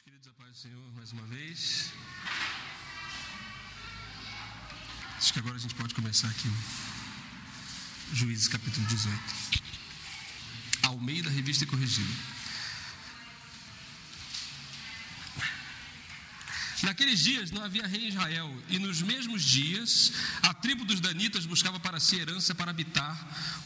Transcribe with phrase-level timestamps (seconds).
[0.00, 1.92] Queridos, a paz do Senhor, mais uma vez.
[5.18, 6.48] Acho que agora a gente pode começar aqui.
[8.14, 9.20] Juízes capítulo 18.
[10.84, 12.10] Ao meio da revista corrigida.
[16.82, 21.44] Naqueles dias não havia rei em Israel, e nos mesmos dias a tribo dos Danitas
[21.44, 23.14] buscava para si herança para habitar,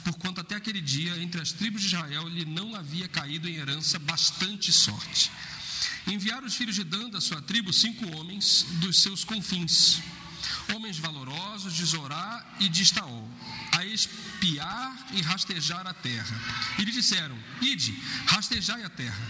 [0.04, 3.96] porquanto até aquele dia entre as tribos de Israel lhe não havia caído em herança
[4.00, 5.30] bastante sorte.
[6.06, 10.00] Enviaram os filhos de Dan da sua tribo cinco homens dos seus confins,
[10.74, 13.28] homens valorosos de Zorá e de Estaol,
[13.72, 16.40] a espiar e rastejar a terra.
[16.78, 17.92] E lhe disseram: Ide,
[18.26, 19.26] rastejai a terra.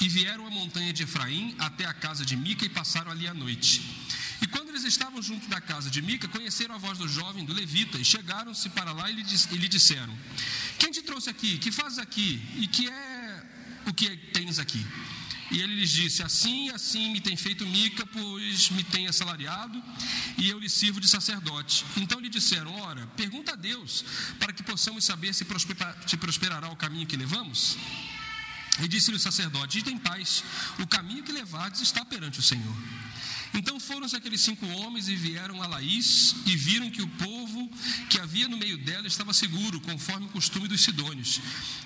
[0.00, 3.34] E vieram à montanha de Efraim até a casa de Mica e passaram ali a
[3.34, 3.82] noite.
[4.40, 7.52] E quando eles estavam junto da casa de Mica, conheceram a voz do jovem, do
[7.52, 10.16] levita, e chegaram-se para lá e lhe, disseram:
[10.78, 11.58] Quem te trouxe aqui?
[11.58, 12.40] Que fazes aqui?
[12.56, 13.46] E que é
[13.86, 14.84] o que tens aqui?
[15.50, 19.82] E ele lhes disse: Assim, assim me tem feito Mica, pois me tem assalariado,
[20.36, 21.84] e eu lhe sirvo de sacerdote.
[21.96, 24.04] Então lhe disseram: Ora, pergunta a Deus,
[24.38, 25.44] para que possamos saber se
[26.16, 27.76] prosperará o caminho que levamos.
[28.80, 30.44] E disse-lhe o sacerdote: Ide em paz,
[30.78, 32.76] o caminho que levardes está perante o Senhor.
[33.54, 37.70] Então foram-se aqueles cinco homens e vieram a Laís e viram que o povo
[38.10, 41.40] que havia no meio dela estava seguro, conforme o costume dos sidônios,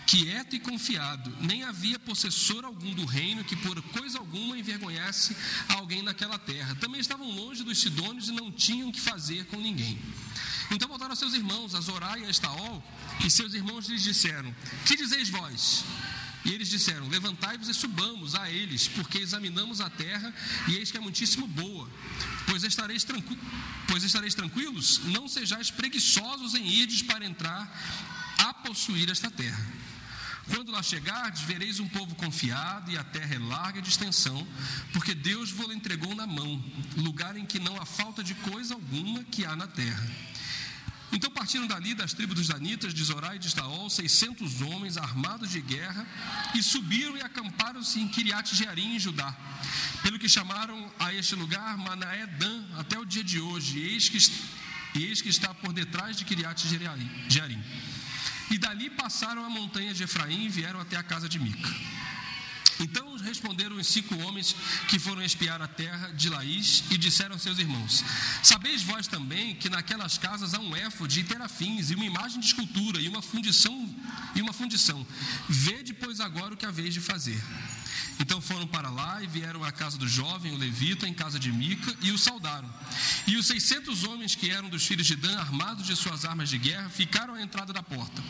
[0.06, 1.34] quieto e confiado.
[1.40, 5.36] Nem havia possessor algum do reino que por coisa alguma envergonhasse
[5.68, 6.74] alguém naquela terra.
[6.76, 9.98] Também estavam longe dos sidônios e não tinham que fazer com ninguém.
[10.70, 12.82] Então voltaram seus irmãos, a Zorá e a Estaol,
[13.24, 14.54] e seus irmãos lhes disseram:
[14.86, 15.84] Que dizeis vós?
[16.44, 20.34] E eles disseram: Levantai-vos e subamos a eles, porque examinamos a terra
[20.68, 21.88] e eis que é muitíssimo boa.
[22.46, 23.38] Pois estareis, tranqui
[23.86, 27.70] pois estareis tranquilos, não sejais preguiçosos em irdes para entrar
[28.38, 29.66] a possuir esta terra.
[30.48, 34.46] Quando lá chegardes, vereis um povo confiado e a terra é larga de extensão,
[34.92, 36.62] porque Deus vos entregou na mão,
[36.96, 40.10] lugar em que não há falta de coisa alguma que há na terra.
[41.12, 45.50] Então partiram dali das tribos dos Danitas, de Zorá e de Estaol, 600 homens armados
[45.50, 46.06] de guerra,
[46.54, 49.36] e subiram e acamparam-se em Kiriat Jearim, em Judá.
[50.02, 54.18] Pelo que chamaram a este lugar Manaé Dan, até o dia de hoje, eis que,
[54.98, 56.66] eis que está por detrás de Kiriat
[57.28, 57.62] Jearim.
[58.50, 61.70] E dali passaram a montanha de Efraim e vieram até a casa de Mica.
[62.82, 64.54] Então responderam os cinco homens
[64.88, 68.04] que foram espiar a terra de Laís e disseram aos seus irmãos:
[68.42, 72.46] Sabeis vós também que naquelas casas há um éfode e terafins e uma imagem de
[72.46, 73.88] escultura e uma fundição
[74.34, 75.06] e uma fundição.
[75.48, 77.40] Vede pois agora o que haveis de fazer.
[78.20, 81.50] Então foram para lá e vieram à casa do jovem, o levita, em casa de
[81.50, 82.72] Mica, e o saudaram.
[83.26, 86.58] E os seiscentos homens que eram dos filhos de Dan, armados de suas armas de
[86.58, 88.22] guerra, ficaram à entrada da porta.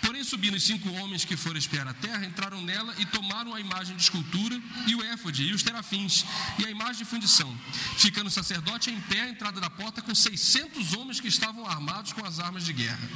[0.00, 3.60] Porém, subindo os cinco homens que foram espiar a terra, entraram nela e tomaram a
[3.60, 6.24] imagem de escultura e o éfode e os terafins
[6.58, 7.56] e a imagem de fundição,
[7.96, 12.12] ficando o sacerdote em pé à entrada da porta com seiscentos homens que estavam armados
[12.12, 13.08] com as armas de guerra.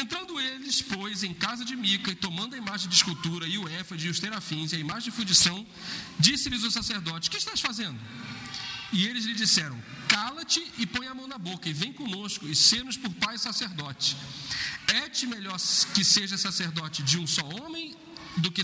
[0.00, 3.68] Entrando eles, pois, em casa de Mica, e tomando a imagem de escultura e o
[3.68, 5.66] éfode e os terafins e a imagem de fundição,
[6.18, 7.98] disse-lhes o sacerdote: Que estás fazendo?
[8.92, 12.54] E eles lhe disseram: Cala-te e põe a mão na boca, e vem conosco, e
[12.54, 14.16] sê-nos por pai sacerdote.
[14.86, 15.58] É-te melhor
[15.94, 17.94] que seja sacerdote de um só homem
[18.38, 18.62] do que,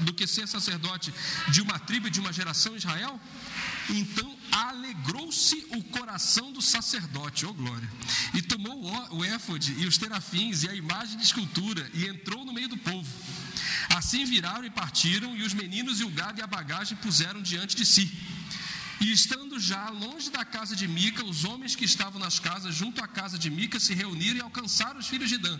[0.00, 1.12] do que ser sacerdote
[1.48, 3.20] de uma tribo e de uma geração Israel?
[3.92, 7.88] Então alegrou-se o coração do sacerdote, oh glória,
[8.34, 8.80] e tomou
[9.12, 12.76] o éfode e os terafins e a imagem de escultura e entrou no meio do
[12.76, 13.08] povo.
[13.96, 17.74] Assim viraram e partiram, e os meninos e o gado e a bagagem puseram diante
[17.74, 18.10] de si.
[19.00, 23.02] E estando já longe da casa de Mica, os homens que estavam nas casas junto
[23.02, 25.58] à casa de Mica se reuniram e alcançaram os filhos de Dan.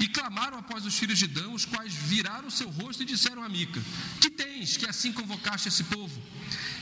[0.00, 3.48] E clamaram após os filhos de Dan, os quais viraram seu rosto e disseram a
[3.48, 3.82] Mica:
[4.20, 6.22] Que tens que assim convocaste esse povo?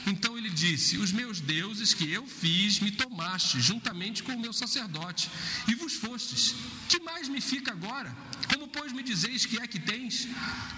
[0.06, 4.52] Então ele disse: Os meus deuses que eu fiz me tomaste, juntamente com o meu
[4.52, 5.30] sacerdote,
[5.66, 6.54] e vos fostes.
[6.88, 8.14] Que mais me fica agora?
[8.52, 10.28] Como, pois, me dizeis que é que tens?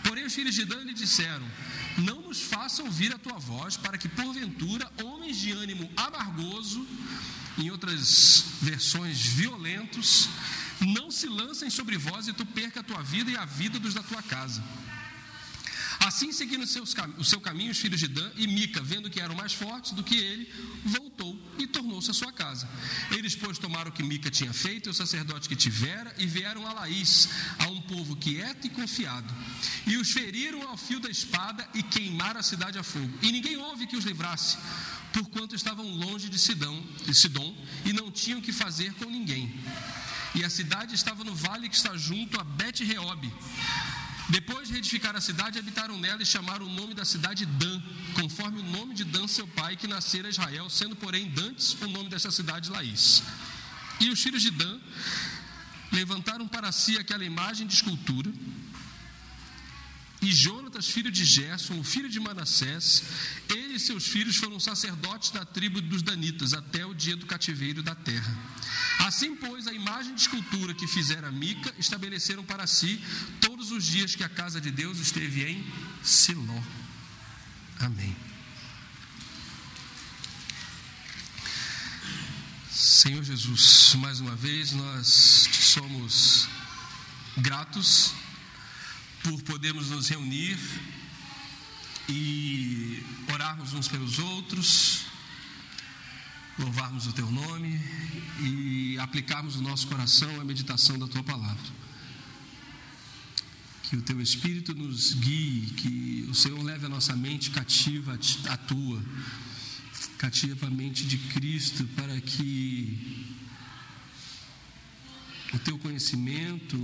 [0.05, 1.47] Porém, os filhos de Dan lhe disseram:
[1.99, 6.87] Não nos faça ouvir a tua voz, para que, porventura, homens de ânimo amargoso,
[7.58, 10.29] em outras versões, violentos,
[10.81, 13.95] não se lancem sobre vós e tu perca a tua vida e a vida dos
[13.95, 14.63] da tua casa.
[16.01, 19.35] Assim, seguindo seus, o seu caminho, os filhos de Dan e Mica, vendo que eram
[19.35, 20.49] mais fortes do que ele,
[20.85, 22.69] voltou e tornou-se à sua casa.
[23.11, 26.67] Eles, pois, tomaram o que Mica tinha feito e o sacerdote que tivera e vieram
[26.67, 27.29] a Laís,
[27.59, 29.35] a um povo quieto e confiado.
[29.87, 33.19] E os feriram ao fio da espada e queimaram a cidade a fogo.
[33.21, 34.57] E ninguém houve que os livrasse,
[35.13, 37.55] porquanto estavam longe de Sidão, de Sidom
[37.85, 39.53] e não tinham que fazer com ninguém.
[40.38, 43.23] E a cidade estava no vale que está junto a Bet-Reob.
[44.29, 47.82] Depois de reedificar a cidade, habitaram nela e chamaram o nome da cidade Dan,
[48.14, 52.08] conforme o nome de Dan, seu pai, que nascera Israel, sendo, porém, Dantes o nome
[52.08, 53.23] dessa cidade Laís.
[53.99, 54.79] E os filhos de Dan
[55.90, 58.31] levantaram para si aquela imagem de escultura.
[60.23, 63.02] E Jonatas, filho de Gerson, o filho de Manassés,
[63.49, 67.82] ele e seus filhos foram sacerdotes da tribo dos Danitas até o dia do cativeiro
[67.82, 68.37] da terra.
[68.99, 73.00] Assim, pois, a imagem de escultura que fizera Mica estabeleceram para si
[73.41, 75.65] todos os dias que a casa de Deus esteve em
[76.03, 76.61] Siló.
[77.79, 78.15] Amém.
[82.71, 86.49] Senhor Jesus, mais uma vez nós te somos
[87.37, 88.12] gratos
[89.23, 90.59] por podermos nos reunir
[92.09, 95.06] e orarmos uns pelos outros,
[96.58, 97.81] louvarmos o teu nome
[98.40, 101.78] e aplicarmos o nosso coração à meditação da tua palavra.
[103.84, 108.19] Que o teu Espírito nos guie, que o Senhor leve a nossa mente cativa
[108.49, 109.02] à tua,
[110.19, 113.37] cativa a mente de Cristo, para que
[115.55, 116.76] o teu conhecimento,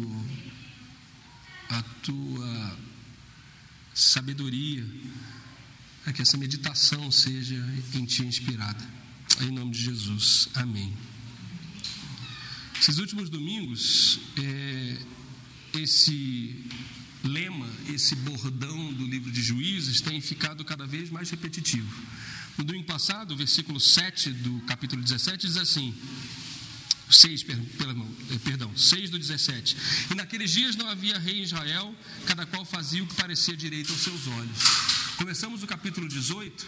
[1.69, 2.79] a tua
[3.93, 4.89] sabedoria,
[6.05, 7.57] para que essa meditação seja
[7.93, 9.04] em ti inspirada.
[9.41, 10.49] Em nome de Jesus.
[10.55, 10.93] Amém.
[12.81, 14.99] Esses últimos domingos, é,
[15.75, 16.65] esse
[17.25, 21.91] lema, esse bordão do livro de Juízes tem ficado cada vez mais repetitivo.
[22.57, 25.93] No domingo passado, o versículo 7 do capítulo 17 diz assim:
[27.11, 29.77] 6, eh, perdão, 6 do 17.
[30.11, 31.95] E naqueles dias não havia rei em Israel,
[32.27, 34.59] cada qual fazia o que parecia direito aos seus olhos.
[35.17, 36.67] Começamos o capítulo 18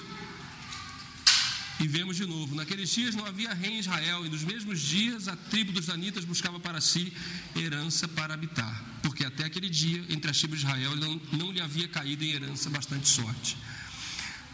[1.78, 5.28] e vemos de novo: naqueles dias não havia rei em Israel, e nos mesmos dias
[5.28, 7.12] a tribo dos Danitas buscava para si
[7.54, 11.60] herança para habitar, porque até aquele dia, entre as tribos de Israel, não, não lhe
[11.60, 13.56] havia caído em herança bastante sorte.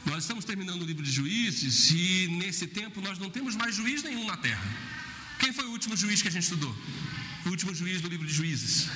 [0.05, 4.03] Nós estamos terminando o livro de Juízes e nesse tempo nós não temos mais juiz
[4.03, 4.65] nenhum na terra.
[5.39, 6.77] Quem foi o último juiz que a gente estudou?
[7.47, 8.89] O último juiz do livro de Juízes.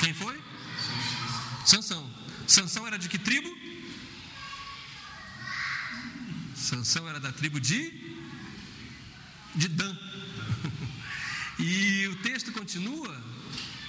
[0.00, 0.40] Quem foi?
[1.66, 2.10] Sansão.
[2.46, 3.50] Sansão era de que tribo?
[6.64, 7.80] Sansão era da tribo de
[9.54, 9.96] de Dan.
[11.56, 13.14] E o texto continua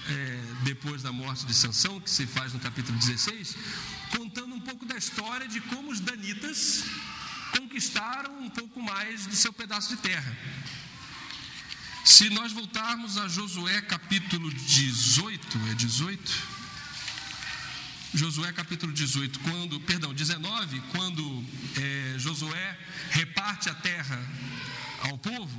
[0.08, 3.56] é, depois da morte de Sansão, que se faz no capítulo 16,
[4.12, 6.84] contando um pouco da história de como os danitas
[7.58, 10.38] conquistaram um pouco mais do seu pedaço de terra.
[12.04, 16.56] Se nós voltarmos a Josué capítulo 18, é 18?
[18.14, 21.44] Josué capítulo 18, quando, perdão, 19, quando
[21.76, 22.68] é, Josué
[23.12, 24.20] reparte a terra
[25.08, 25.58] ao povo,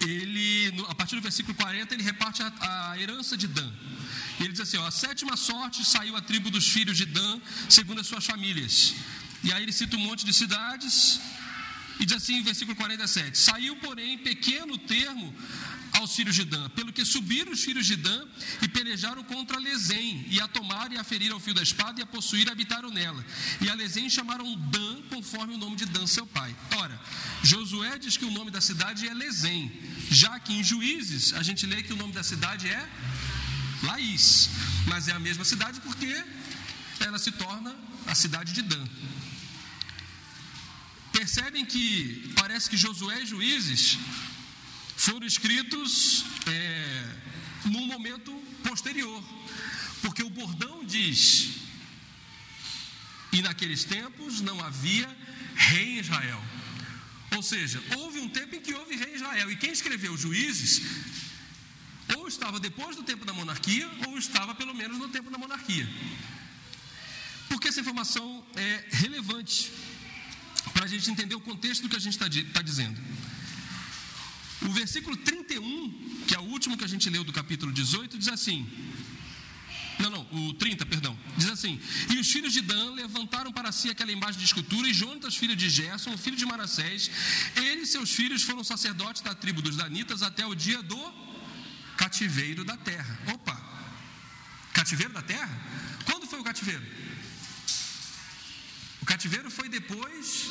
[0.00, 2.50] ele, a partir do versículo 40, ele reparte a,
[2.90, 3.72] a herança de Dan.
[4.38, 7.40] Ele diz assim: ó, a sétima sorte saiu a tribo dos filhos de Dan,
[7.76, 8.94] segundo as suas famílias.
[9.42, 11.20] E aí ele cita um monte de cidades,
[11.98, 15.34] e diz assim em versículo 47: Saiu, porém, pequeno termo
[15.92, 18.26] aos filhos de Dan, pelo que subiram os filhos de Dan
[18.62, 22.02] e pelejaram contra Lezém, e a tomaram e a feriram ao fio da espada, e
[22.02, 23.24] a possuíram e habitaram nela.
[23.60, 26.54] E a Lezém chamaram Dan, conforme o nome de Dan, seu pai.
[26.76, 27.00] Ora,
[27.42, 29.72] Josué diz que o nome da cidade é Lezém,
[30.10, 32.88] já que em Juízes a gente lê que o nome da cidade é
[33.82, 34.50] Laís,
[34.86, 36.24] mas é a mesma cidade porque
[37.00, 37.74] ela se torna
[38.06, 38.86] a cidade de Dan.
[41.12, 43.98] Percebem que parece que Josué e Juízes
[45.06, 47.04] foram escritos é,
[47.66, 48.32] num momento
[48.68, 49.22] posterior,
[50.02, 51.60] porque o bordão diz:
[53.32, 55.08] e naqueles tempos não havia
[55.54, 56.42] rei em Israel.
[57.36, 60.82] Ou seja, houve um tempo em que houve rei em Israel, e quem escreveu Juízes
[62.16, 65.88] ou estava depois do tempo da monarquia, ou estava pelo menos no tempo da monarquia.
[67.48, 69.72] Porque essa informação é relevante
[70.72, 73.00] para a gente entender o contexto do que a gente está tá dizendo.
[74.62, 78.28] O versículo 31, que é o último que a gente leu do capítulo 18, diz
[78.28, 78.66] assim:
[79.98, 81.18] não, não, o 30, perdão.
[81.36, 84.94] Diz assim: E os filhos de Dan levantaram para si aquela imagem de escultura, e
[84.94, 87.10] Jonatas, filho de Gerson, filho de Manassés,
[87.56, 91.00] ele e seus filhos foram sacerdotes da tribo dos Danitas até o dia do
[91.96, 93.18] cativeiro da terra.
[93.32, 93.56] Opa!
[94.74, 95.58] Cativeiro da terra?
[96.04, 96.84] Quando foi o cativeiro?
[99.00, 100.48] O cativeiro foi depois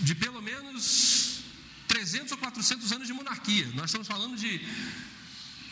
[0.00, 1.39] de pelo menos
[1.92, 3.66] 300 ou 400 anos de monarquia.
[3.78, 4.52] Nós estamos falando de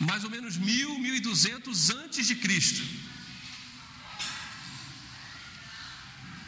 [0.09, 2.81] mais ou menos 1000, 1200 antes de Cristo.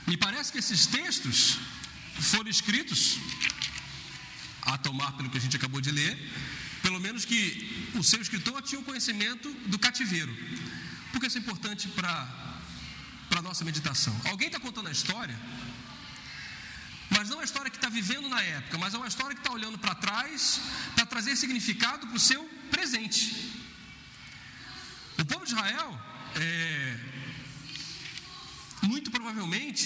[0.09, 1.37] Me parece que esses textos
[2.31, 3.01] foram escritos,
[4.73, 6.13] a tomar pelo que a gente acabou de ler,
[6.85, 7.41] pelo menos que
[7.99, 10.33] o seu escritor tinha o conhecimento do cativeiro.
[11.11, 12.11] Por que isso é importante para
[13.39, 14.15] a nossa meditação?
[14.25, 15.37] Alguém está contando a história,
[17.21, 19.53] mas não a história que está vivendo na época, mas é uma história que está
[19.53, 20.59] olhando para trás
[20.95, 23.21] para trazer significado para o seu presente.
[25.19, 26.01] O povo de Israel,
[26.35, 26.99] é,
[28.81, 29.85] muito provavelmente,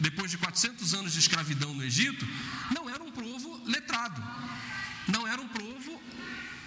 [0.00, 2.26] depois de 400 anos de escravidão no Egito,
[2.74, 4.20] não era um povo letrado,
[5.06, 6.02] não era um povo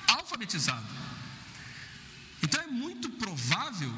[0.07, 0.87] alfabetizado.
[2.41, 3.93] Então é muito provável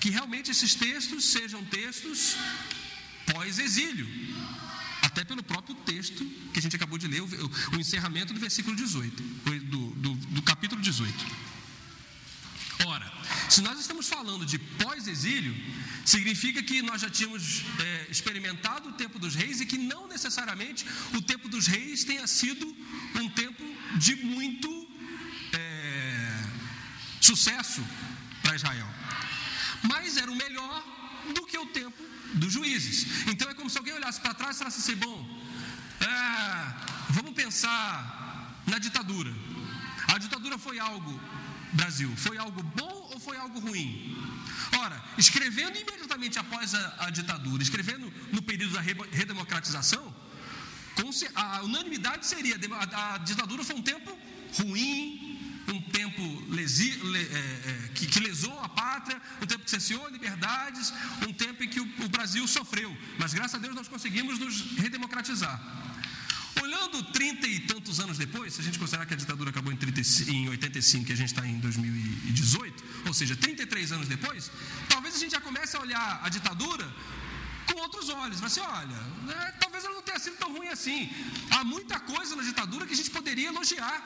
[0.00, 2.36] que realmente esses textos sejam textos
[3.32, 4.08] pós-exílio,
[5.10, 9.22] até pelo próprio texto que a gente acabou de ler, o, encerramento do versículo 18,
[9.72, 11.26] do, do, do capítulo 18.
[12.86, 13.12] Ora,
[13.48, 15.54] se nós estamos falando de pós-exílio,
[16.04, 20.86] significa que nós já tínhamos é, experimentado o tempo dos reis e que não necessariamente
[21.12, 22.66] o tempo dos reis tenha sido
[23.16, 23.64] um tempo
[23.96, 24.70] de muito
[25.52, 26.44] é,
[27.20, 27.84] sucesso
[28.42, 28.88] para Israel.
[29.82, 30.84] Mas era o melhor
[31.34, 33.26] do que o tempo dos juízes.
[33.26, 35.18] Então é como se alguém olhasse para trás e falasse assim: bom,
[36.00, 36.74] é,
[37.10, 39.32] vamos pensar na ditadura.
[40.08, 41.20] A ditadura foi algo
[41.72, 42.12] Brasil?
[42.16, 44.16] Foi algo bom ou foi algo ruim?
[44.78, 50.14] Ora, escrevendo imediatamente após a, a ditadura, escrevendo no período da redemocratização,
[51.34, 54.16] a unanimidade seria: a, a ditadura foi um tempo
[54.58, 55.29] ruim,
[56.00, 60.92] tempo lesi, le, é, é, que, que, lesou a pátria, um tempo que cesseou liberdades,
[61.28, 62.90] um tempo em que o, o Brasil sofreu.
[63.18, 65.56] Mas graças a Deus nós conseguimos nos redemocratizar.
[66.62, 69.76] Olhando 30 e tantos anos depois, se a gente considerar que a ditadura acabou em,
[69.76, 74.50] 30, em 85 e a gente está em 2018, ou seja, 33 anos depois,
[74.88, 76.86] talvez a gente já comece a olhar a ditadura
[77.66, 78.40] com outros olhos.
[78.40, 81.10] Vai ser, olha, né, talvez ela não tenha sido tão ruim assim.
[81.50, 83.98] Há muita coisa na ditadura que a gente poderia elogiar,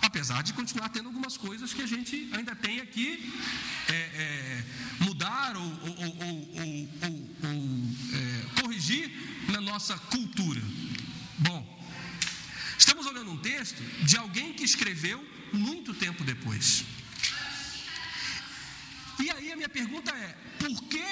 [0.00, 3.32] apesar de continuar tendo algumas coisas que a gente ainda tem aqui
[3.88, 4.64] é, é,
[5.00, 9.10] mudar ou, ou, ou, ou é, corrigir
[9.48, 10.62] na nossa cultura.
[11.38, 11.78] Bom,
[12.78, 15.18] Estamos olhando um texto de alguém que escreveu
[15.52, 16.84] muito tempo depois.
[19.18, 21.04] E aí a minha pergunta é: por que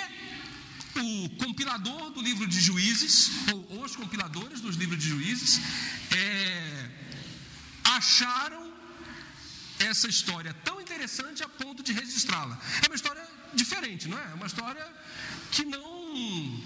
[1.00, 3.31] o compilador do livro de Juízes,
[3.71, 5.61] ou os compiladores dos livros de Juízes,
[6.12, 6.90] é,
[7.85, 8.65] acharam
[9.78, 12.59] essa história tão interessante a ponto de registrá-la?
[12.83, 14.23] É uma história diferente, não é?
[14.23, 14.87] É uma história
[15.50, 16.62] que não.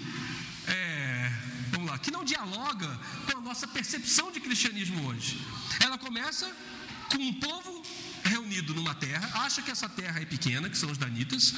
[0.67, 1.31] É,
[1.71, 2.87] vamos lá, que não dialoga
[3.29, 5.39] com a nossa percepção de cristianismo hoje.
[5.79, 6.49] Ela começa
[7.09, 7.83] com um povo
[8.23, 11.53] reunido numa terra, acha que essa terra é pequena, que são os danitas,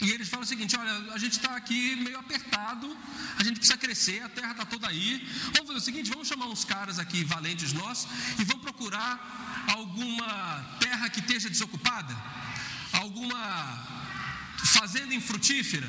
[0.00, 2.96] e eles falam o seguinte: olha, a gente está aqui meio apertado,
[3.38, 5.26] a gente precisa crescer, a terra está toda aí.
[5.52, 10.76] Vamos fazer o seguinte: vamos chamar uns caras aqui valentes nossos e vamos procurar alguma
[10.80, 12.16] terra que esteja desocupada,
[12.92, 13.42] alguma
[14.64, 15.88] fazenda infrutífera,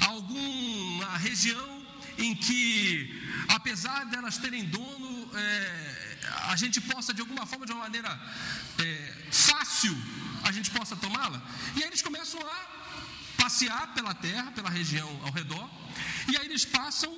[0.00, 1.76] alguma região
[2.18, 7.82] em que, apesar delas terem dono, é, a gente possa, de alguma forma, de uma
[7.82, 8.10] maneira
[8.78, 9.96] é, fácil,
[10.44, 11.42] a gente possa tomá-la.
[11.74, 12.76] E aí eles começam a
[13.46, 15.66] passear pela terra, pela região ao redor,
[16.30, 17.12] e aí eles passam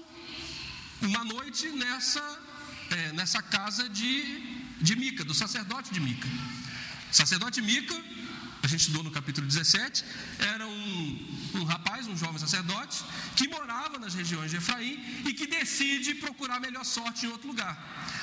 [1.00, 2.24] uma noite nessa,
[2.90, 4.12] é, nessa casa de,
[4.86, 6.28] de Mica, do sacerdote de Mica.
[7.10, 7.96] O sacerdote Mica
[8.62, 10.04] a gente estudou no capítulo 17,
[10.54, 13.02] era um, um rapaz, um jovem sacerdote,
[13.34, 17.74] que morava nas regiões de Efraim e que decide procurar melhor sorte em outro lugar.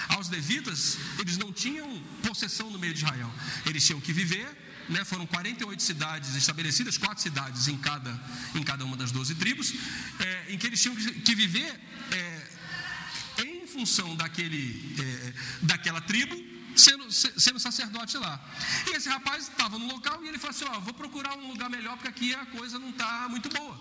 [0.10, 1.88] Aos levitas, eles não tinham
[2.22, 3.32] possessão no meio de Israel,
[3.66, 4.48] eles tinham que viver
[4.89, 8.20] né, foram 48 cidades estabelecidas, quatro cidades em cada,
[8.54, 9.74] em cada uma das 12 tribos,
[10.20, 11.80] é, em que eles tinham que, viver
[12.12, 16.36] é, em função daquele, é, daquela tribo
[16.75, 18.39] sendo, sendo sacerdote lá.
[18.88, 21.70] E esse rapaz estava no local e ele falou assim: Ó, vou procurar um lugar
[21.70, 23.80] melhor porque aqui a coisa não está muito boa.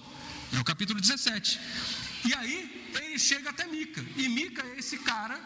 [0.52, 1.60] É o capítulo 17.
[2.24, 4.04] E aí ele chega até Mica.
[4.16, 5.38] E Mica é esse cara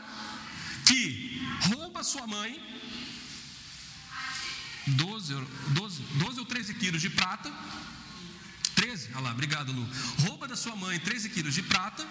[0.86, 2.52] que rouba sua mãe
[4.96, 5.34] 12,
[5.68, 7.52] 12, 12 ou 13 quilos de prata.
[8.74, 9.86] 13, olha lá, obrigado Lu.
[10.20, 12.06] Rouba da sua mãe 13 quilos de prata.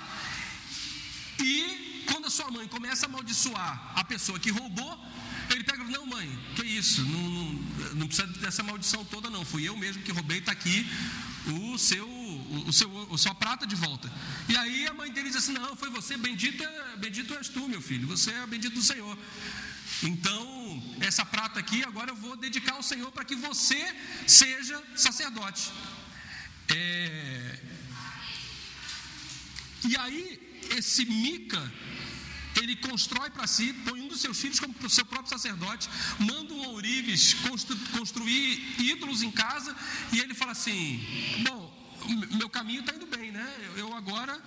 [1.39, 5.05] E quando a sua mãe começa a amaldiçoar a pessoa que roubou,
[5.49, 7.01] ele pega e não, mãe, que isso?
[7.03, 7.53] Não, não,
[7.95, 9.45] não, precisa dessa maldição toda, não.
[9.45, 10.85] Fui eu mesmo que roubei, está aqui
[11.47, 12.07] o seu,
[12.67, 14.11] o seu, sua prata de volta.
[14.49, 16.63] E aí a mãe dele diz assim: Não, foi você, bendito,
[16.97, 19.17] bendito és tu, meu filho, você é bendito do Senhor.
[20.03, 20.56] Então,
[20.99, 23.81] essa prata aqui, agora eu vou dedicar ao Senhor para que você
[24.25, 25.71] seja sacerdote.
[26.69, 27.59] É...
[29.89, 30.23] E aí,
[30.77, 31.63] esse Mica
[32.61, 36.67] ele constrói para si, põe um dos seus filhos como seu próprio sacerdote, manda um
[36.69, 39.75] ourives constru, construir ídolos em casa,
[40.11, 40.99] e ele fala assim:
[41.47, 41.61] Bom,
[42.31, 43.47] meu caminho está indo bem, né?
[43.75, 44.41] Eu agora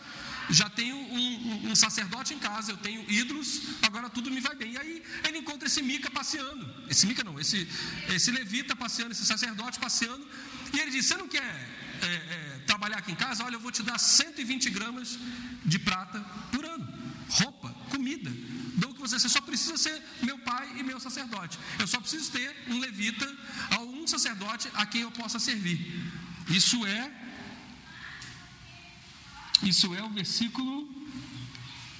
[0.50, 4.72] já tenho um, um, sacerdote em casa, eu tenho ídolos, agora tudo me vai bem.
[4.72, 7.68] E aí ele encontra esse Mica passeando, esse Mica não, esse,
[8.08, 10.26] esse levita passeando, esse sacerdote passeando,
[10.72, 11.42] e ele diz: Você não quer
[12.02, 13.44] é, é, trabalhar aqui em casa?
[13.44, 15.18] Olha, eu vou te dar 120 gramas
[15.64, 16.20] de prata
[16.52, 16.86] por ano,
[17.28, 18.30] roupa, comida.
[18.76, 21.58] Dou que você, você só precisa ser meu pai e meu sacerdote.
[21.78, 23.26] Eu só preciso ter um levita,
[23.80, 25.78] um sacerdote a quem eu possa servir.
[26.48, 27.19] Isso é
[29.62, 30.88] isso é o versículo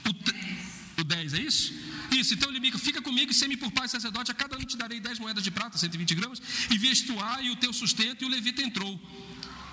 [0.07, 1.75] o, o 10, é isso?
[2.11, 4.99] Isso, então ele fica comigo e semi por pai sacerdote, a cada ano te darei
[4.99, 8.62] 10 moedas de prata, 120 gramas, e vestuário e o teu sustento, e o levita
[8.62, 9.00] entrou.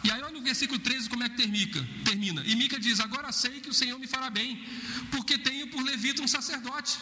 [0.04, 1.88] E aí olha o versículo 13 como é que termina.
[2.06, 2.44] termina.
[2.46, 4.64] E Mica diz, agora sei que o Senhor me fará bem,
[5.12, 6.98] porque tenho por levita um sacerdote.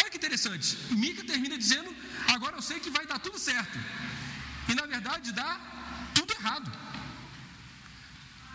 [0.00, 1.94] Olha que interessante, Mica termina dizendo,
[2.28, 3.78] agora eu sei que vai dar tudo certo.
[4.68, 5.50] E na verdade dá
[6.14, 6.70] tudo errado.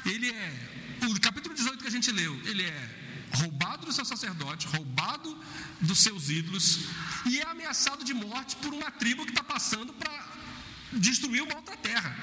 [0.06, 0.74] Ele é
[1.08, 3.04] o capítulo 18 que a gente leu, ele é
[3.36, 5.30] roubado do seu sacerdote, roubado
[5.82, 6.80] dos seus ídolos
[7.26, 10.14] e é ameaçado de morte por uma tribo que está passando para
[10.92, 12.16] destruir uma outra terra.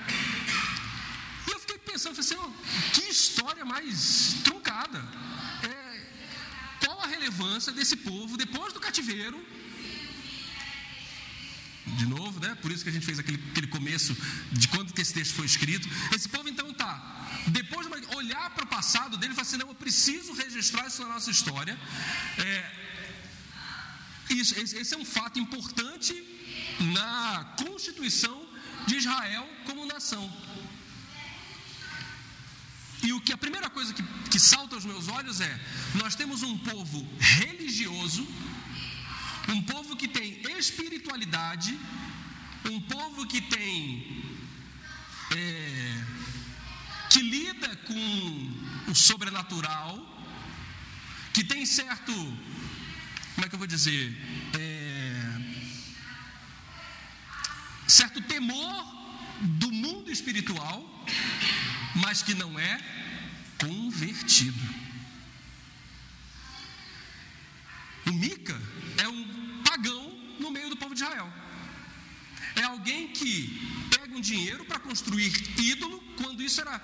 [1.46, 2.52] E eu fiquei pensando, falei assim, oh,
[2.92, 5.00] que história mais truncada.
[5.64, 5.80] É,
[6.84, 9.44] qual a relevância desse povo depois do cativeiro?
[11.98, 12.54] De novo, né?
[12.62, 14.16] Por isso que a gente fez aquele, aquele começo
[14.52, 15.88] de quando que esse texto foi escrito.
[16.14, 16.92] Esse povo então está
[17.48, 17.89] depois de
[18.22, 21.74] olhar para o passado dele, falar assim: não, eu preciso registrar isso na nossa história.
[22.38, 22.54] É,
[24.40, 26.12] isso, esse é um fato importante
[26.98, 28.38] na constituição
[28.86, 30.24] de Israel como nação.
[33.02, 35.52] E o que a primeira coisa que, que salta aos meus olhos é:
[36.02, 38.26] nós temos um povo religioso,
[39.48, 41.78] um povo que tem espiritualidade,
[42.72, 44.22] um povo que tem
[45.36, 45.89] é,
[47.10, 49.92] que lida com o sobrenatural,
[51.34, 52.12] que tem certo,
[53.34, 54.16] como é que eu vou dizer,
[54.58, 55.10] é,
[57.88, 59.00] certo temor
[59.40, 60.78] do mundo espiritual,
[61.96, 62.80] mas que não é
[63.58, 64.80] convertido.
[68.06, 68.60] O Mica
[68.98, 71.30] é um pagão no meio do povo de Israel.
[72.54, 76.76] É alguém que pega um dinheiro para construir ídolo, quando isso era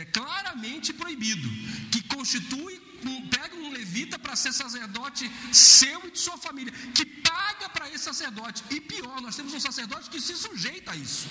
[0.00, 1.48] é claramente proibido,
[1.92, 2.74] que constitui,
[3.04, 7.88] um, pega um levita para ser sacerdote seu e de sua família, que paga para
[7.90, 8.62] esse sacerdote.
[8.70, 11.28] E pior, nós temos um sacerdote que se sujeita a isso,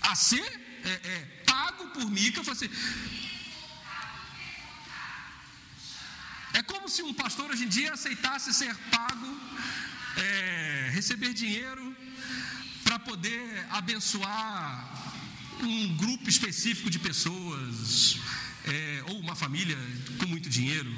[0.00, 0.48] a ser
[0.84, 1.18] é, é,
[1.52, 2.40] pago por Mica.
[2.52, 2.70] Assim,
[6.52, 9.30] é como se um pastor hoje em dia aceitasse ser pago,
[10.16, 11.84] é, receber dinheiro
[12.84, 15.05] para poder abençoar
[15.62, 18.18] um grupo específico de pessoas,
[18.64, 19.76] é, ou uma família
[20.18, 20.92] com muito dinheiro.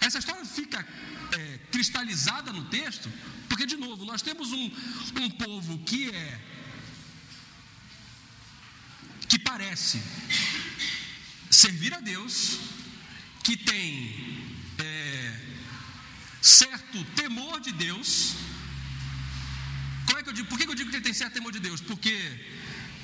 [0.00, 0.86] Essa história fica
[1.32, 3.12] é, cristalizada no texto,
[3.48, 4.70] porque, de novo, nós temos um,
[5.16, 6.40] um povo que é.
[9.28, 10.02] que parece
[11.50, 12.58] servir a Deus,
[13.44, 15.40] que tem é,
[16.40, 18.34] certo temor de Deus,
[20.30, 21.80] que eu digo, por que eu digo que ele tem certo temor de Deus?
[21.80, 22.14] Porque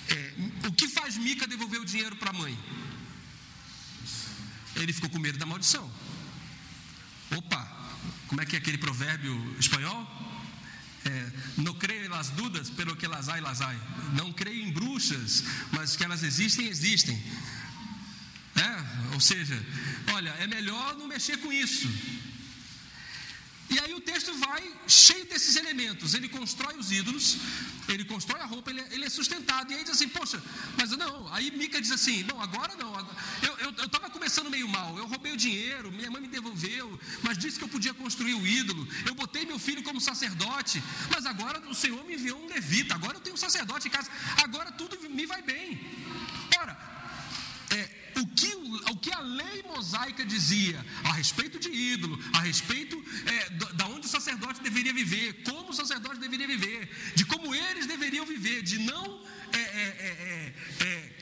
[0.08, 0.34] é,
[0.68, 2.56] o que faz Mica devolver o dinheiro para a mãe?
[4.76, 5.90] Ele ficou com medo da maldição.
[7.36, 7.62] Opa,
[8.28, 10.06] como é que é aquele provérbio espanhol?
[11.04, 13.78] É, não creio em las dudas, pelo que las hay, las hay.
[14.14, 17.16] Não creio em bruxas, mas que elas existem, existem.
[18.56, 19.56] É, ou seja,
[20.12, 21.88] olha, é melhor não mexer com isso.
[23.70, 26.14] E aí o texto vai cheio desses elementos.
[26.14, 27.38] Ele constrói os ídolos,
[27.88, 29.72] ele constrói a roupa, ele, é, ele é sustentado.
[29.72, 30.42] E aí diz assim, poxa,
[30.76, 31.32] mas não.
[31.32, 32.86] Aí Mica diz assim, não, agora não.
[33.78, 37.58] Eu estava começando meio mal, eu roubei o dinheiro, minha mãe me devolveu, mas disse
[37.58, 38.86] que eu podia construir o ídolo.
[39.04, 43.16] Eu botei meu filho como sacerdote, mas agora o Senhor me enviou um levita, agora
[43.16, 44.10] eu tenho um sacerdote em casa,
[44.42, 45.80] agora tudo me vai bem.
[46.58, 46.76] Ora,
[47.70, 48.55] é, o que,
[48.90, 54.06] o que a lei mosaica dizia a respeito de ídolo, a respeito é, da onde
[54.06, 58.78] o sacerdote deveria viver, como o sacerdote deveria viver, de como eles deveriam viver, de
[58.78, 61.16] não é, é, é, é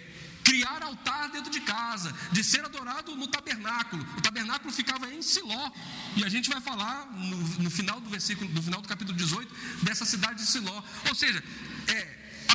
[0.45, 4.07] criar altar dentro de casa, de ser adorado no tabernáculo.
[4.19, 5.71] O tabernáculo ficava em Siló.
[6.17, 9.53] E a gente vai falar no, no final do versículo, no final do capítulo 18,
[9.83, 10.83] dessa cidade de Siló.
[11.09, 11.43] Ou seja,
[11.89, 12.14] é,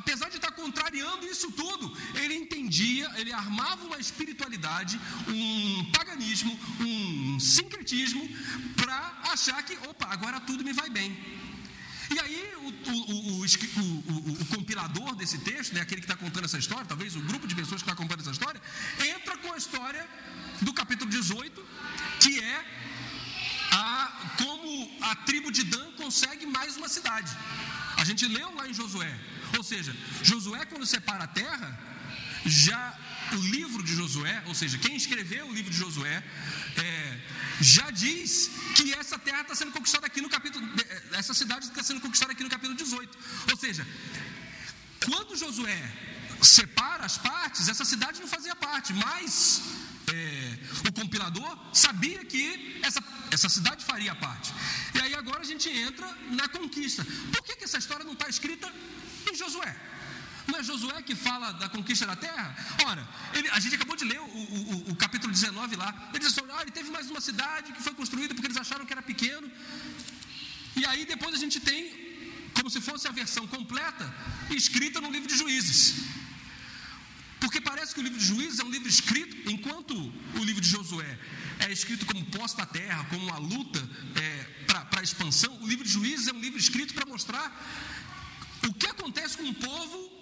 [0.09, 7.39] apesar de estar contrariando isso tudo, ele entendia, ele armava uma espiritualidade, um paganismo, um
[7.39, 8.23] sincretismo,
[8.75, 8.97] para
[9.33, 11.09] achar que, opa, agora tudo me vai bem.
[12.15, 16.57] E aí o, o, o, o compilador desse texto, né, aquele que está contando essa
[16.57, 18.59] história, talvez o grupo de pessoas que está contando essa história,
[19.15, 20.07] entra com a história
[20.59, 21.63] do capítulo 18,
[22.19, 22.65] que é
[23.71, 27.31] a, como a tribo de Dan consegue mais uma cidade.
[28.01, 29.13] A gente leu lá em Josué.
[29.57, 31.69] Ou seja, Josué, quando separa a terra,
[32.45, 32.83] já
[33.33, 36.23] o livro de Josué, ou seja, quem escreveu o livro de Josué,
[36.77, 37.19] é,
[37.61, 40.65] já diz que essa terra está sendo conquistada aqui no capítulo,
[41.21, 43.17] essa cidade está sendo conquistada aqui no capítulo 18.
[43.51, 43.85] Ou seja,
[45.05, 45.79] quando Josué
[46.41, 49.61] separa as partes, essa cidade não fazia parte, mas
[50.07, 50.38] é,
[50.87, 54.53] o compilador sabia que essa, essa cidade faria parte.
[54.93, 57.05] E aí agora a gente entra na conquista.
[57.31, 58.71] Por que, que essa história não está escrita
[59.29, 59.75] em Josué?
[60.47, 62.55] Não é Josué que fala da conquista da terra?
[62.85, 66.09] Ora, ele, a gente acabou de ler o, o, o capítulo 19 lá.
[66.09, 68.85] Ele diz assim: ah, ele teve mais uma cidade que foi construída porque eles acharam
[68.85, 69.49] que era pequeno.
[70.75, 71.81] E aí depois a gente tem,
[72.53, 74.05] como se fosse a versão completa,
[74.49, 75.81] escrita no livro de Juízes.
[77.39, 79.93] Porque parece que o livro de Juízes é um livro escrito, enquanto
[80.35, 81.17] o livro de Josué
[81.59, 83.79] é escrito como posta à terra, como uma luta
[84.15, 87.47] é, para a expansão, o livro de Juízes é um livro escrito para mostrar
[88.67, 90.19] o que acontece com um povo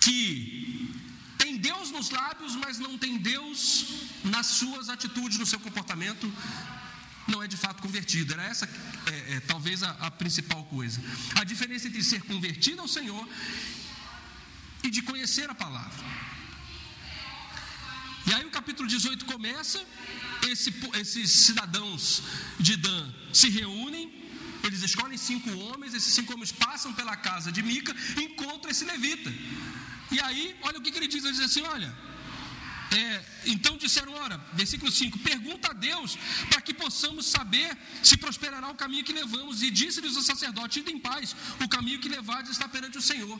[0.00, 0.94] que
[1.36, 3.86] tem Deus nos lábios, mas não tem Deus
[4.24, 6.32] nas suas atitudes, no seu comportamento,
[7.26, 8.32] não é de fato convertido.
[8.32, 8.66] Era essa,
[9.06, 11.00] é, é, talvez, a, a principal coisa.
[11.34, 13.28] A diferença entre ser convertido ao Senhor
[14.82, 16.04] e de conhecer a palavra.
[18.26, 19.80] E aí o capítulo 18 começa,
[20.50, 22.22] esse, esses cidadãos
[22.60, 24.06] de Dan se reúnem,
[24.62, 28.84] eles escolhem cinco homens, esses cinco homens passam pela casa de Mica e encontram esse
[28.84, 29.32] levita.
[30.10, 31.90] E aí, olha o que, que ele diz, ele diz assim, olha,
[32.90, 36.18] é, então disseram, ora, versículo 5: pergunta a Deus
[36.50, 39.62] para que possamos saber se prosperará o caminho que levamos.
[39.62, 43.38] E disse-lhes o sacerdote: ide em paz, o caminho que levades está perante o Senhor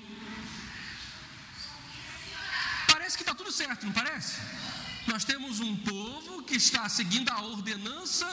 [3.09, 4.35] parece que está tudo certo, não parece?
[5.07, 8.29] Nós temos um povo que está seguindo a ordenança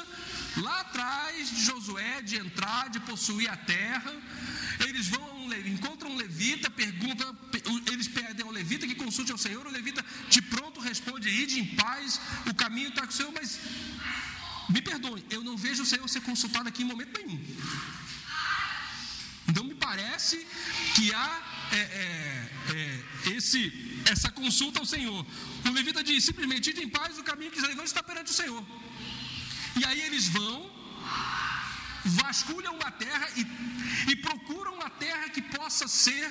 [0.57, 4.13] lá atrás de Josué de entrar, de possuir a terra.
[4.85, 7.23] Eles vão, encontram um levita, pergunta,
[7.89, 9.65] eles pedem ao levita que consulte ao Senhor.
[9.65, 13.57] O levita de pronto responde: Ide em paz, o caminho está com o Senhor, mas
[14.67, 17.41] me perdoe, eu não vejo o Senhor ser consultado aqui em momento nenhum.
[19.47, 20.45] Então me parece
[20.95, 22.44] que há é, é,
[23.29, 23.61] esse,
[24.05, 25.25] essa consulta ao Senhor.
[25.65, 28.63] O levita diz simplesmente: ide em paz, o caminho que levanta está perante o Senhor.
[29.79, 30.71] E aí eles vão,
[32.05, 36.25] vasculham a terra e, e procuram uma terra que possa ser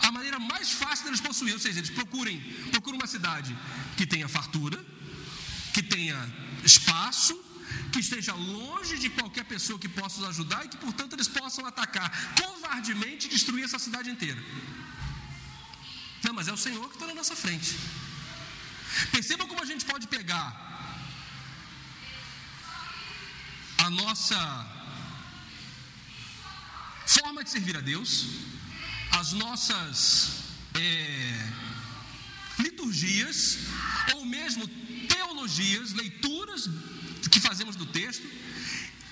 [0.00, 1.52] a maneira mais fácil deles possuir.
[1.52, 3.56] Ou seja, eles procurem, procuram uma cidade
[3.96, 4.78] que tenha fartura,
[5.74, 6.16] que tenha
[6.64, 7.34] espaço,
[7.92, 11.66] que esteja longe de qualquer pessoa que possa os ajudar e que, portanto, eles possam
[11.66, 14.42] atacar covardemente e destruir essa cidade inteira.
[16.22, 17.76] Não, mas é o Senhor que está na nossa frente.
[19.12, 20.68] Perceba como a gente pode pegar
[23.78, 24.38] a nossa
[27.06, 28.26] forma de servir a Deus,
[29.12, 30.42] as nossas
[30.74, 31.52] é,
[32.58, 33.58] liturgias,
[34.14, 34.66] ou mesmo
[35.08, 36.68] teologias, leituras
[37.30, 38.26] que fazemos do texto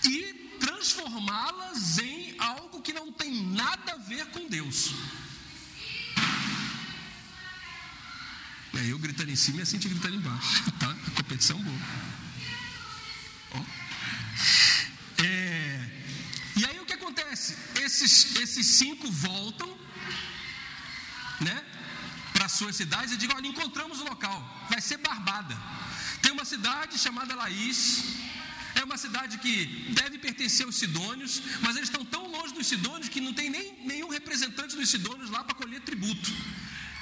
[0.04, 4.90] e transformá-las em algo que não tem nada a ver com Deus.
[8.78, 10.94] É eu gritando em cima e a Cintia gritando embaixo, tá?
[11.14, 11.80] Competição boa.
[15.18, 15.90] É,
[16.56, 17.56] e aí o que acontece?
[17.76, 19.68] Esses, esses cinco voltam,
[21.40, 21.64] né?
[22.34, 25.56] Para suas cidades e digam: olha, encontramos o local, vai ser barbada.
[26.20, 28.04] Tem uma cidade chamada Laís.
[28.74, 29.54] É uma cidade que
[29.94, 33.86] deve pertencer aos Sidônios, mas eles estão tão longe dos Sidônios que não tem nem
[33.86, 36.30] nenhum representante dos Sidônios lá para colher tributo.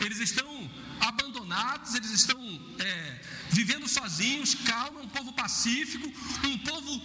[0.04, 2.38] Eles estão abandonados, eles estão
[2.78, 6.06] é, vivendo sozinhos, calma, um povo pacífico,
[6.44, 7.02] um povo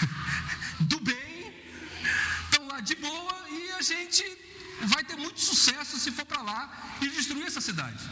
[0.90, 1.54] do bem,
[2.44, 4.24] estão lá de boa e a gente
[4.82, 8.02] vai ter muito sucesso se for para lá e destruir essa cidade.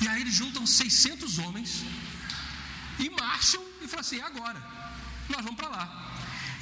[0.00, 1.84] E aí eles juntam 600 homens
[2.98, 4.60] e marcham e falam assim: agora,
[5.28, 6.11] nós vamos para lá.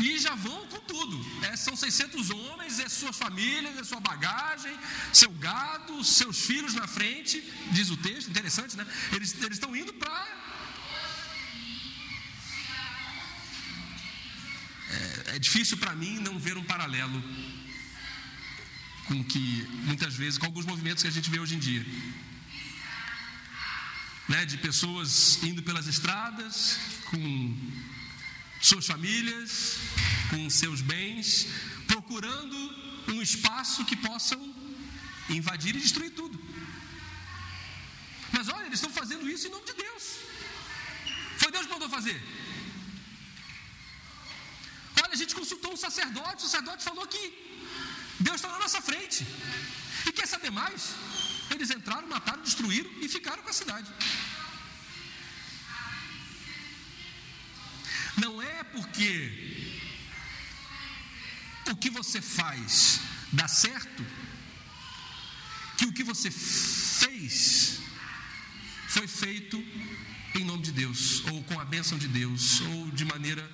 [0.01, 1.17] E já vão com tudo.
[1.47, 4.75] É, são 600 homens, é suas famílias, é sua bagagem,
[5.13, 8.87] seu gado, seus filhos na frente, diz o texto, interessante, né?
[9.13, 10.27] Eles, estão indo para.
[14.89, 17.23] É, é difícil para mim não ver um paralelo
[19.07, 21.85] com que, muitas vezes, com alguns movimentos que a gente vê hoje em dia.
[24.29, 26.79] Né, de pessoas indo pelas estradas
[27.11, 27.19] com
[28.61, 29.77] suas famílias,
[30.31, 31.47] com seus bens,
[31.87, 32.59] procurando
[33.09, 34.41] um espaço que possam
[35.29, 36.39] invadir e destruir tudo.
[38.33, 40.05] Mas olha, eles estão fazendo isso em nome de Deus.
[41.39, 42.19] Foi Deus que mandou fazer.
[45.11, 47.23] Olha, a gente consultou um sacerdote, o sacerdote falou que
[48.21, 49.27] Deus está na nossa frente.
[50.07, 50.95] E quer saber mais?
[51.51, 53.91] Eles entraram, mataram, destruíram e ficaram com a cidade.
[58.61, 59.13] É porque
[61.71, 63.01] o que você faz
[63.33, 64.05] dá certo,
[65.79, 67.81] que o que você fez
[68.89, 69.57] foi feito
[70.35, 73.45] em nome de Deus, ou com a bênção de Deus, ou de maneira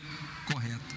[0.44, 0.94] correta.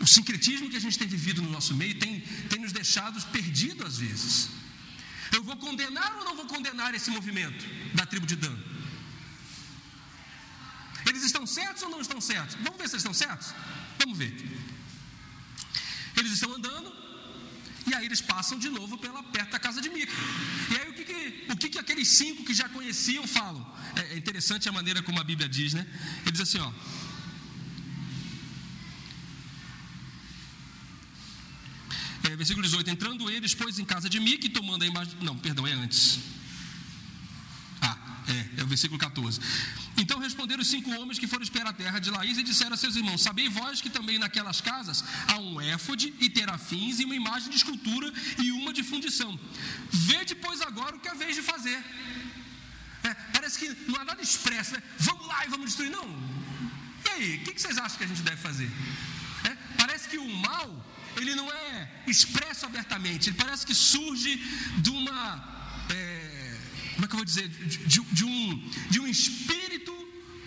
[0.00, 2.20] O sincretismo que a gente tem vivido no nosso meio tem,
[2.50, 4.50] tem nos deixado perdidos às vezes.
[5.32, 8.56] Eu vou condenar ou não vou condenar esse movimento da tribo de Dan?
[11.08, 12.56] Eles estão certos ou não estão certos?
[12.56, 13.54] Vamos ver se eles estão certos?
[13.98, 14.34] Vamos ver.
[16.16, 16.92] Eles estão andando,
[17.86, 20.12] e aí eles passam de novo pela, perto da casa de Mica.
[20.72, 23.64] E aí o que, que, o que, que aqueles cinco que já conheciam falam?
[23.94, 25.86] É, é interessante a maneira como a Bíblia diz, né?
[26.22, 26.72] Ele diz assim, ó.
[32.24, 35.16] É, versículo 18: Entrando eles, pois, em casa de Mica e tomando a imagem.
[35.22, 36.18] Não, perdão, é antes.
[38.28, 39.40] É, é o versículo 14.
[39.96, 42.76] Então responderam os cinco homens que foram esperar a terra de Laís e disseram a
[42.76, 47.14] seus irmãos: Sabei vós que também naquelas casas há um éfode e terafins e uma
[47.14, 49.38] imagem de escultura e uma de fundição.
[49.90, 51.82] Vede, pois, agora o que é vez de fazer.
[53.04, 54.82] É, parece que não há nada expresso, né?
[54.98, 55.90] Vamos lá e vamos destruir.
[55.90, 56.08] Não.
[57.04, 58.68] E aí, o que, que vocês acham que a gente deve fazer?
[59.44, 60.68] É, parece que o mal,
[61.16, 64.36] ele não é expresso abertamente, ele parece que surge
[64.78, 65.65] de uma.
[66.96, 69.92] Como é que eu vou dizer, de, de, de um, de um espírito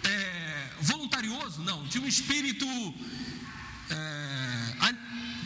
[0.03, 2.65] é, voluntarioso, não, de um espírito
[3.89, 4.59] é,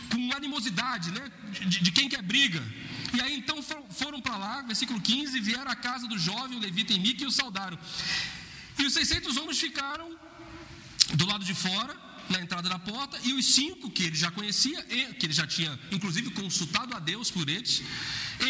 [0.09, 2.63] com animosidade, né, de, de, quem quer briga.
[3.13, 6.93] E aí então foram para lá, versículo 15, vieram à casa do jovem, o levita
[6.93, 7.77] em Mica, e o saudaram.
[8.77, 10.09] E os 600 homens ficaram
[11.13, 11.95] do lado de fora,
[12.33, 14.79] na entrada da porta, e os cinco que ele já conhecia,
[15.17, 17.81] que ele já tinha inclusive consultado a Deus por eles,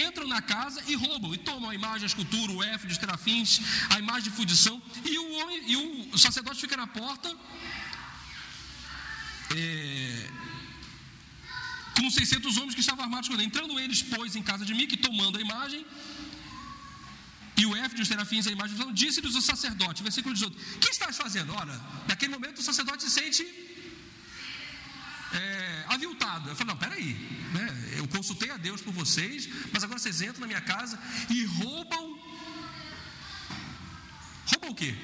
[0.07, 3.59] entram na casa e roubam, e tomam a imagem, a escultura, o F dos terafins,
[3.89, 5.75] a imagem de fundição, e o, homem, e
[6.13, 7.29] o sacerdote fica na porta,
[9.55, 10.29] é,
[11.97, 13.43] com 600 homens que estavam armados com ele.
[13.43, 15.85] Entrando eles, pois, em casa de Mique, tomando a imagem,
[17.55, 21.15] e o F dos serafins, a imagem, disse-lhes o sacerdote, versículo 18: O que estás
[21.15, 21.53] fazendo?
[21.53, 23.45] Ora, naquele momento o sacerdote se sente
[25.33, 26.49] é, aviltado.
[26.49, 27.13] Eu falei: Não, peraí,
[27.53, 27.95] né?
[27.97, 32.19] eu consultei a Deus por vocês, mas agora vocês entram na minha casa e roubam.
[34.45, 34.95] Roubam o quê?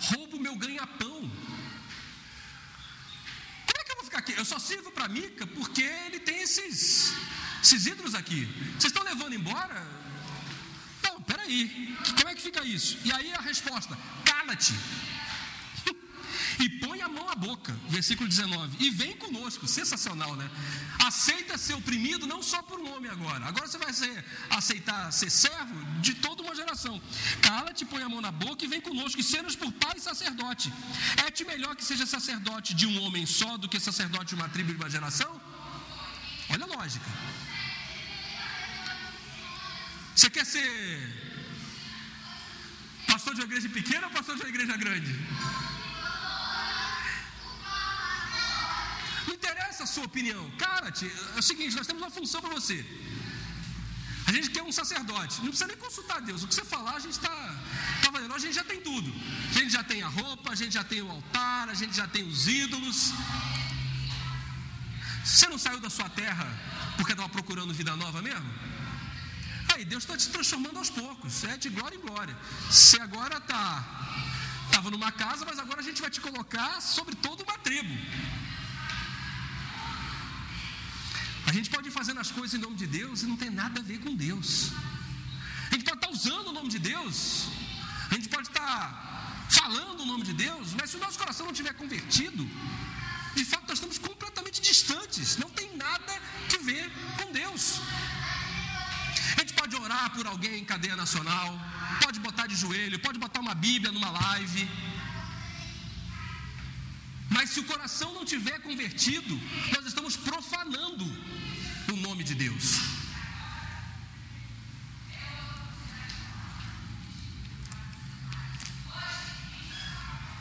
[0.00, 1.20] Roubo o meu ganha-pão.
[3.66, 4.32] Como é que eu vou ficar aqui?
[4.36, 7.14] Eu só sirvo para Mica porque ele tem esses
[7.62, 8.44] esses ídolos aqui,
[8.78, 9.84] vocês estão levando embora?
[11.02, 12.98] Não, peraí, como é que fica isso?
[13.04, 14.74] E aí a resposta: cala-te
[16.58, 20.50] e põe a mão à boca, versículo 19, e vem conosco, sensacional, né?
[21.04, 25.30] Aceita ser oprimido não só por um homem agora, agora você vai ser, aceitar ser
[25.30, 27.00] servo de toda uma geração.
[27.40, 30.72] Cala-te, põe a mão na boca e vem conosco, e seja por pai e sacerdote.
[31.26, 34.72] É-te melhor que seja sacerdote de um homem só do que sacerdote de uma tribo
[34.72, 35.40] de uma geração?
[36.48, 37.10] Olha a lógica.
[40.14, 40.66] Você quer ser
[43.06, 45.12] pastor de uma igreja pequena ou pastor de uma igreja grande?
[49.86, 50.42] A sua opinião.
[50.66, 50.88] Cara,
[51.36, 52.78] é o seguinte: nós temos uma função para você.
[54.28, 55.34] A gente quer um sacerdote.
[55.44, 56.42] Não precisa nem consultar Deus.
[56.42, 57.36] O que você falar, a gente está
[58.02, 58.34] tá valendo.
[58.38, 59.10] A gente já tem tudo.
[59.50, 62.08] A gente já tem a roupa, a gente já tem o altar, a gente já
[62.14, 62.98] tem os ídolos.
[65.24, 66.46] Você não saiu da sua terra
[66.96, 68.50] porque estava procurando vida nova mesmo?
[69.72, 72.36] Aí Deus está te transformando aos poucos, é de glória em glória.
[72.70, 73.64] Você agora está
[74.66, 77.94] estava numa casa, mas agora a gente vai te colocar sobre toda uma tribo.
[81.45, 83.80] A gente pode ir fazendo as coisas em nome de Deus e não tem nada
[83.80, 84.48] a ver com Deus.
[85.68, 87.16] A gente pode estar usando o nome de Deus,
[88.10, 88.78] a gente pode estar
[89.58, 92.42] falando o nome de Deus, mas se o nosso coração não estiver convertido,
[93.38, 96.12] de fato nós estamos completamente distantes, não tem nada
[96.48, 96.86] que ver
[97.18, 97.80] com Deus.
[99.36, 101.48] A gente pode orar por alguém em cadeia nacional,
[102.04, 104.68] pode botar de joelho, pode botar uma Bíblia numa live.
[107.28, 109.34] Mas se o coração não tiver convertido,
[109.74, 110.16] nós estamos
[112.26, 112.96] de Deus.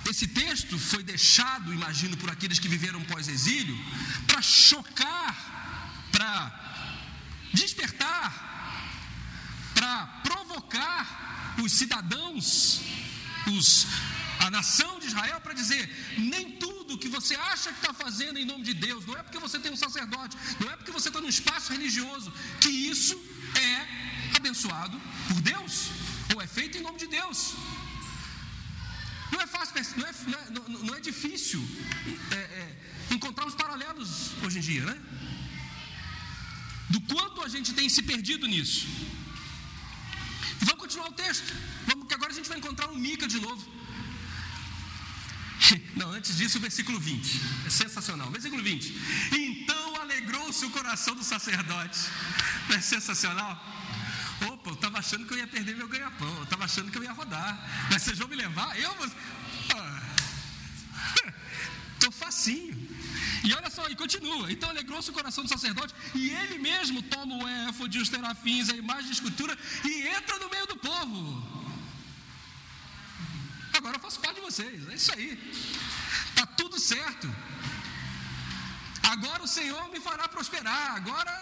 [0.10, 3.78] Esse texto foi deixado, imagino, por aqueles que viveram pós-exílio,
[4.28, 5.34] para chocar,
[6.12, 6.30] para
[7.54, 8.28] despertar,
[9.74, 9.95] para
[10.28, 12.82] provocar os cidadãos,
[13.48, 13.88] os,
[14.39, 15.84] a nação de Israel, para dizer:
[16.17, 19.39] nem tudo que você acha que está fazendo em nome de Deus, não é porque
[19.39, 20.38] você tem um sacerdote,
[21.65, 23.15] espaço religioso, que isso
[23.56, 25.73] é abençoado por Deus,
[26.34, 27.39] ou é feito em nome de Deus.
[29.32, 31.62] Não é fácil, não é, não é, não é difícil
[32.32, 34.10] é, é, encontrar os paralelos
[34.43, 34.97] hoje em dia, né?
[36.89, 38.88] Do quanto a gente tem se perdido nisso.
[40.60, 41.51] Vamos continuar o texto.
[41.88, 43.63] Vamos, que agora a gente vai encontrar um Mica de novo.
[45.99, 47.41] Não, antes disso, o versículo 20.
[47.65, 48.30] É sensacional.
[48.30, 48.93] Versículo 20.
[49.32, 49.85] Então
[50.56, 52.00] alegrou-se o coração do sacerdote.
[52.70, 53.62] Não é sensacional?
[54.48, 57.04] Opa, eu estava achando que eu ia perder meu ganha-pão, eu estava achando que eu
[57.04, 57.58] ia rodar.
[57.89, 58.78] Mas vocês vão me levar?
[58.80, 59.08] Eu vou.
[61.96, 62.76] Estou facinho.
[63.44, 64.52] E olha só, e continua.
[64.52, 68.76] Então alegrou-se o coração do sacerdote, e ele mesmo toma o éfode, os terafins, a
[68.76, 71.65] imagem de escultura, e entra no meio do povo.
[73.74, 75.38] Agora eu faço parte de vocês, é isso aí.
[76.30, 77.28] Está tudo certo.
[79.13, 80.96] Agora o Senhor me fará prosperar.
[80.96, 81.34] Agora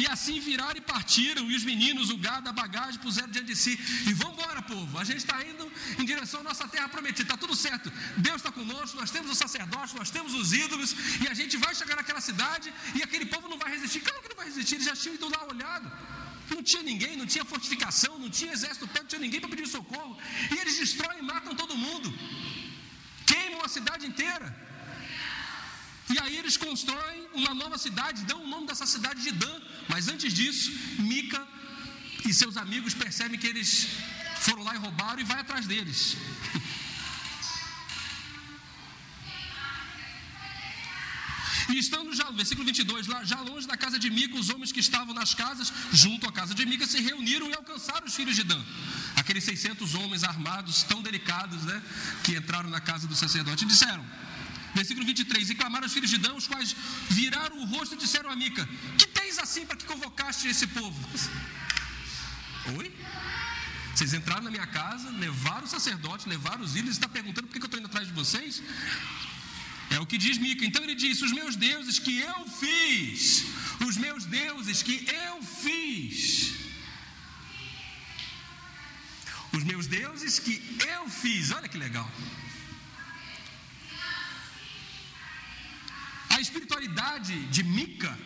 [0.00, 3.56] E assim viraram e partiram, e os meninos, o gado, a bagagem, puseram diante de
[3.56, 3.72] si.
[4.06, 4.98] E vamos embora, povo.
[4.98, 5.64] A gente está indo
[5.98, 7.22] em direção à nossa terra prometida.
[7.22, 7.90] Está tudo certo.
[8.16, 11.74] Deus está conosco, nós temos os sacerdotes, nós temos os ídolos, e a gente vai
[11.74, 14.00] chegar naquela cidade e aquele povo não vai resistir.
[14.00, 15.90] Claro que não vai resistir, eles já tinham ido lá olhado.
[16.50, 20.16] Não tinha ninguém, não tinha fortificação, não tinha exército não tinha ninguém para pedir socorro.
[20.52, 22.08] E eles destroem e matam todo mundo.
[23.66, 24.48] A cidade inteira.
[26.14, 29.56] E aí eles constroem uma nova cidade, dão o nome dessa cidade de Dan.
[29.92, 30.68] Mas antes disso,
[31.12, 31.42] Mica
[32.28, 33.70] e seus amigos percebem que eles
[34.46, 36.00] foram lá e roubaram e vai atrás deles.
[41.68, 44.80] E estando já, versículo 22, lá, já longe da casa de Mica, os homens que
[44.80, 48.44] estavam nas casas, junto à casa de Mica, se reuniram e alcançaram os filhos de
[48.44, 48.62] Dan.
[49.16, 51.82] Aqueles 600 homens armados, tão delicados, né,
[52.22, 54.04] que entraram na casa do sacerdote, e disseram:
[54.74, 56.76] Versículo 23: E clamaram os filhos de Dan, os quais
[57.08, 60.98] viraram o rosto e disseram a Mica: Que tens assim para que convocaste esse povo?
[62.78, 62.94] Oi?
[63.94, 67.62] Vocês entraram na minha casa, levaram o sacerdote, levaram os e está perguntando por que
[67.62, 68.62] eu estou indo atrás de vocês?
[69.90, 70.64] É o que diz Mica.
[70.64, 73.44] Então ele disse: Os meus deuses que eu fiz,
[73.86, 76.54] os meus deuses que eu fiz,
[79.52, 80.54] os meus deuses que
[80.96, 82.10] eu fiz, olha que legal.
[86.30, 88.18] A espiritualidade de Mica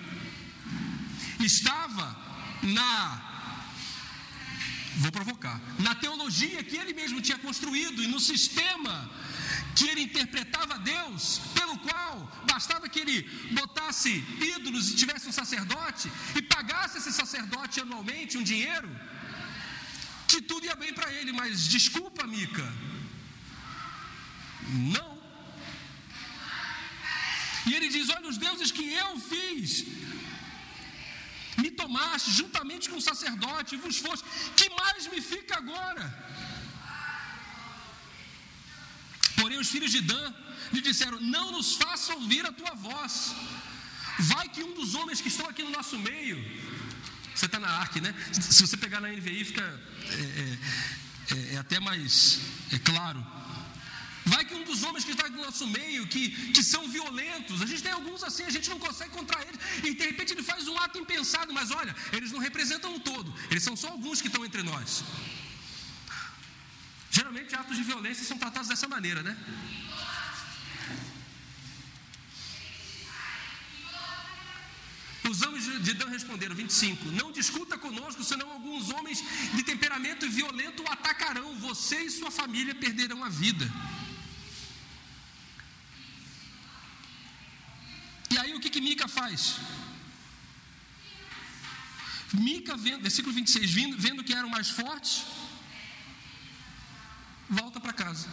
[1.38, 2.07] estava
[2.62, 3.30] na
[4.96, 9.11] vou provocar, na teologia que ele mesmo tinha construído e no sistema
[9.76, 13.22] que ele interpretava Deus, pelo qual bastava que ele
[13.53, 14.11] botasse
[14.57, 18.90] ídolos e tivesse um sacerdote e pagasse esse sacerdote anualmente um dinheiro,
[20.26, 22.66] que tudo ia bem para ele, mas desculpa, Mica,
[24.68, 25.20] não.
[27.66, 29.87] E ele diz: Olha, os deuses que eu fiz,
[31.62, 34.25] me tomaste juntamente com o sacerdote, e vos foste,
[34.59, 36.05] que mais me fica agora?
[39.40, 40.33] Porém, os filhos de Dan
[40.73, 43.35] lhe disseram: Não nos faça ouvir a tua voz.
[44.33, 46.37] Vai que um dos homens que estão aqui no nosso meio,
[47.35, 48.14] você está na arque, né?
[48.33, 53.25] Se você pegar na NVI, fica é, é, é, é até mais é claro.
[54.33, 57.66] Vai que um dos homens que está no nosso meio, que, que são violentos, a
[57.71, 60.69] gente tem alguns assim, a gente não consegue encontrar eles, e de repente ele faz
[60.73, 64.29] um ato impensado, mas olha, eles não representam o todo, eles são só alguns que
[64.29, 65.03] estão entre nós.
[67.11, 69.37] Geralmente atos de violência são tratados dessa maneira, né?
[75.29, 79.22] Os homens de Dan responderam, 25: Não discuta conosco, senão alguns homens
[79.55, 81.57] de temperamento violento o atacarão.
[81.68, 83.70] Você e sua família perderão a vida.
[88.31, 89.56] E aí o que, que Mica faz?
[92.32, 95.24] Mica, vendo, versículo 26, vendo, vendo que eram mais fortes,
[97.48, 98.28] volta para casa.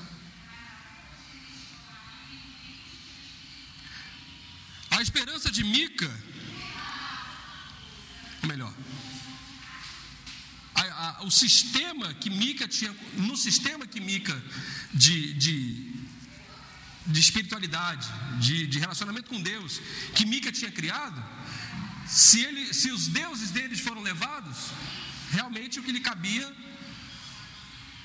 [4.92, 6.12] A esperança de Mica,
[8.44, 8.74] ou melhor,
[10.76, 14.36] a, a, o sistema que Mica tinha, no sistema que Mica
[14.94, 16.07] de, de
[17.08, 18.08] de espiritualidade,
[18.40, 19.82] de, de relacionamento com Deus,
[20.16, 21.24] que Mica tinha criado,
[22.06, 24.58] se, ele, se os deuses deles foram levados,
[25.32, 26.48] realmente o que lhe cabia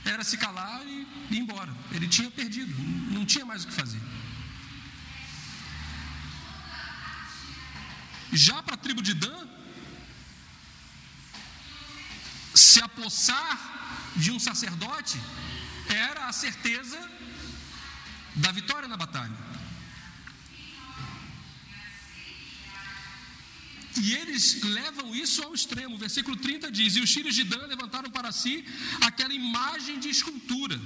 [0.05, 1.72] era se calar e ir embora.
[1.92, 2.74] Ele tinha perdido,
[3.16, 4.00] não tinha mais o que fazer.
[8.32, 9.46] Já para a tribo de Dan,
[12.55, 13.55] se apossar
[14.16, 15.20] de um sacerdote
[15.88, 16.98] era a certeza
[18.37, 19.37] da vitória na batalha.
[24.01, 25.97] E eles levam isso ao extremo.
[25.97, 28.64] O versículo 30 diz: E os filhos de Dan levantaram para si
[29.03, 30.80] aquela imagem de escultura.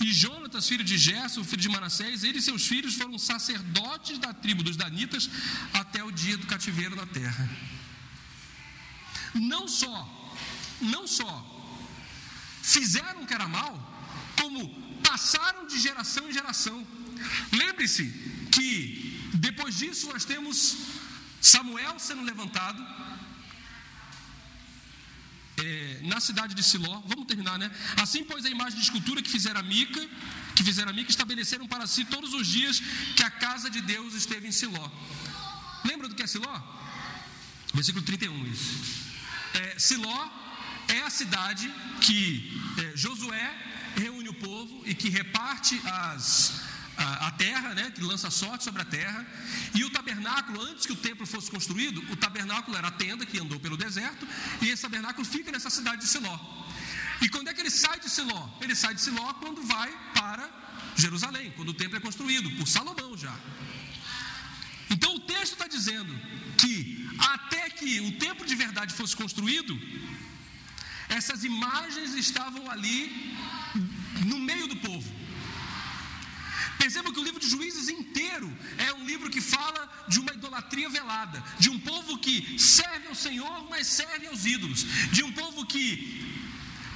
[0.00, 4.32] E Jonatas, filho de Gerson, filho de Manassés, ele e seus filhos foram sacerdotes da
[4.32, 5.28] tribo dos Danitas
[5.72, 7.48] até o dia do cativeiro na terra.
[9.34, 9.96] Não só,
[10.80, 11.34] não só
[12.62, 13.74] fizeram o que era mal,
[14.40, 16.78] como passaram de geração em geração.
[17.60, 18.04] Lembre-se
[18.54, 18.70] que
[19.46, 20.56] depois disso nós temos
[21.40, 22.80] Samuel sendo levantado
[25.64, 26.96] é, na cidade de Siló.
[27.12, 27.70] Vamos terminar, né?
[28.02, 30.02] Assim, pois, a imagem de escultura que fizeram Mica,
[30.56, 32.80] que fizeram Mica, estabeleceram para si todos os dias
[33.16, 34.90] que a casa de Deus esteve em Siló.
[35.84, 36.56] Lembra do que é Siló?
[37.74, 38.70] Versículo 31, isso.
[39.54, 40.20] É, Siló
[40.88, 43.46] é a cidade que é, Josué
[43.96, 44.57] reúne o povo
[44.88, 46.68] e que reparte as
[46.98, 49.24] a, a terra, né, que lança sorte sobre a terra,
[49.72, 53.38] e o tabernáculo, antes que o templo fosse construído, o tabernáculo era a tenda que
[53.38, 54.26] andou pelo deserto,
[54.60, 56.36] e esse tabernáculo fica nessa cidade de Siló.
[57.22, 58.48] E quando é que ele sai de Siló?
[58.60, 60.48] Ele sai de Siló quando vai para
[60.96, 63.36] Jerusalém, quando o templo é construído, por Salomão já.
[64.90, 66.12] Então o texto está dizendo
[66.56, 69.78] que até que o templo de verdade fosse construído,
[71.08, 73.36] essas imagens estavam ali
[74.24, 75.18] no meio do povo.
[76.78, 78.48] Perceba que o livro de Juízes inteiro
[78.78, 83.14] é um livro que fala de uma idolatria velada, de um povo que serve ao
[83.14, 85.84] Senhor, mas serve aos ídolos, de um povo que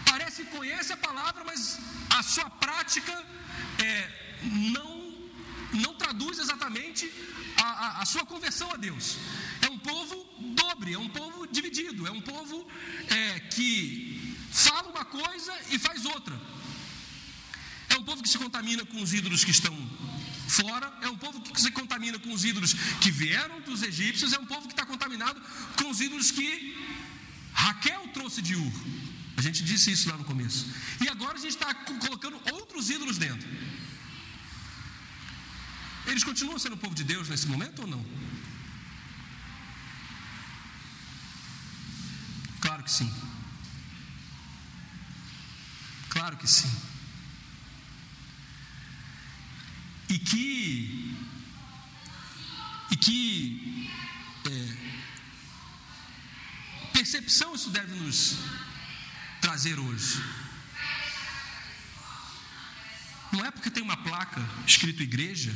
[0.05, 1.79] parece que conhece a palavra, mas
[2.11, 3.13] a sua prática
[3.79, 4.09] é,
[4.77, 5.15] não,
[5.73, 7.11] não traduz exatamente
[7.57, 9.17] a, a, a sua conversão a Deus.
[9.61, 10.17] É um povo
[10.55, 12.67] dobre, é um povo dividido, é um povo
[13.09, 16.39] é, que fala uma coisa e faz outra.
[18.03, 19.75] Um povo que se contamina com os ídolos que estão
[20.49, 24.39] fora, é um povo que se contamina com os ídolos que vieram dos egípcios, é
[24.41, 25.41] um povo que está contaminado
[25.77, 26.49] com os ídolos que
[27.53, 28.73] Raquel trouxe de Ur.
[29.37, 30.67] A gente disse isso lá no começo.
[31.01, 33.49] E agora a gente está colocando outros ídolos dentro.
[36.07, 38.05] Eles continuam sendo o povo de Deus nesse momento ou não?
[42.61, 43.15] Claro que sim.
[46.09, 46.92] Claro que sim.
[50.13, 51.17] E que
[52.91, 53.91] e que
[54.45, 54.77] é,
[56.93, 58.37] percepção isso deve nos
[59.41, 60.23] trazer hoje.
[63.33, 65.51] Não é porque tem uma placa escrito igreja,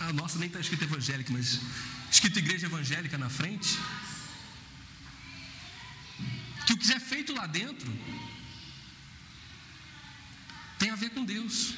[0.00, 1.60] a nossa nem está escrito evangélica, mas
[2.10, 3.78] escrito igreja evangélica na frente,
[6.66, 7.90] que o que é feito lá dentro
[10.80, 11.74] tem a ver com Deus.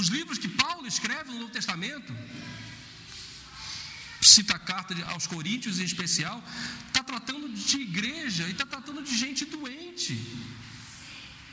[0.00, 2.12] Os livros que Paulo escreve no Novo Testamento,
[4.20, 6.36] cita a carta aos Coríntios em especial,
[6.86, 10.14] está tratando de igreja e está tratando de gente doente.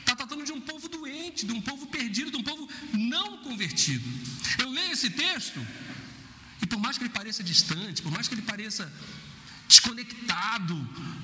[0.00, 4.08] Está tratando de um povo doente, de um povo perdido, de um povo não convertido.
[4.58, 5.60] Eu leio esse texto,
[6.62, 8.92] e por mais que ele pareça distante, por mais que ele pareça
[9.68, 10.76] desconectado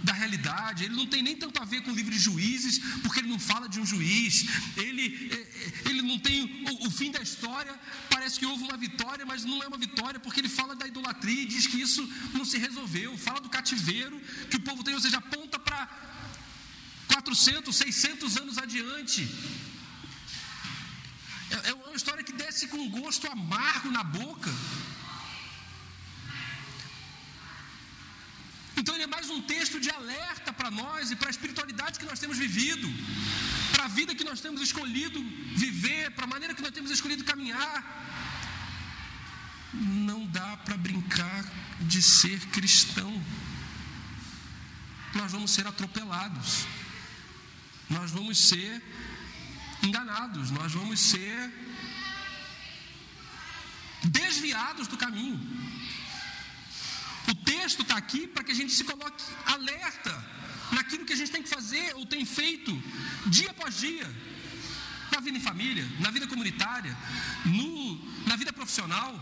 [0.02, 0.84] da realidade.
[0.84, 3.38] Ele não tem nem tanto a ver com o livro de juízes, porque ele não
[3.38, 4.46] fala de um juiz.
[4.76, 7.74] Ele, é, é, ele não tem o, o, fim da história.
[8.10, 11.42] Parece que houve uma vitória, mas não é uma vitória, porque ele fala da idolatria
[11.42, 12.02] e diz que isso
[12.34, 13.16] não se resolveu.
[13.16, 14.20] Fala do cativeiro
[14.50, 15.88] que o povo tem, ou seja, aponta para
[17.08, 19.28] 400, 600 anos adiante.
[21.50, 24.50] É, é uma história que desce com um gosto amargo na boca.
[28.82, 32.08] Então ele é mais um texto de alerta para nós e para a espiritualidade que
[32.10, 32.88] nós temos vivido,
[33.72, 35.20] para a vida que nós temos escolhido
[35.64, 37.76] viver, para a maneira que nós temos escolhido caminhar.
[40.10, 41.44] Não dá para brincar
[41.92, 43.12] de ser cristão.
[45.14, 46.66] Nós vamos ser atropelados.
[47.88, 48.82] Nós vamos ser
[49.86, 51.38] enganados, nós vamos ser
[54.18, 55.38] desviados do caminho.
[57.62, 60.12] Texto está aqui para que a gente se coloque alerta
[60.76, 62.72] naquilo que a gente tem que fazer ou tem feito
[63.26, 64.08] dia após dia,
[65.12, 66.94] na vida em família, na vida comunitária,
[67.44, 67.76] no,
[68.26, 69.12] na vida profissional.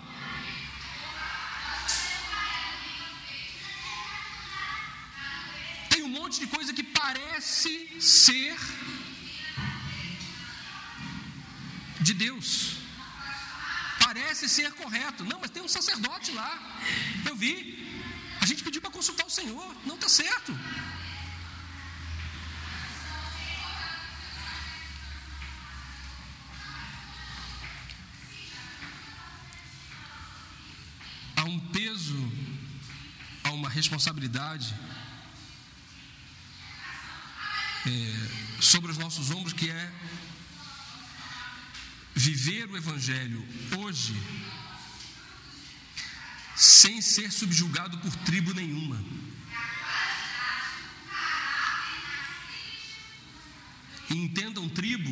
[5.90, 8.56] Tem um monte de coisa que parece ser
[12.00, 12.48] de Deus.
[14.06, 15.24] Parece ser correto.
[15.24, 16.52] Não, mas tem um sacerdote lá.
[17.28, 17.89] Eu vi.
[18.40, 19.76] A gente pediu para consultar o Senhor.
[19.84, 20.58] Não está certo.
[31.36, 32.32] Há um peso,
[33.44, 34.74] há uma responsabilidade
[37.86, 39.92] é, sobre os nossos ombros que é
[42.14, 43.46] viver o Evangelho
[43.78, 44.14] hoje
[46.60, 49.02] sem ser subjugado por tribo nenhuma.
[54.10, 55.10] E entendam tribo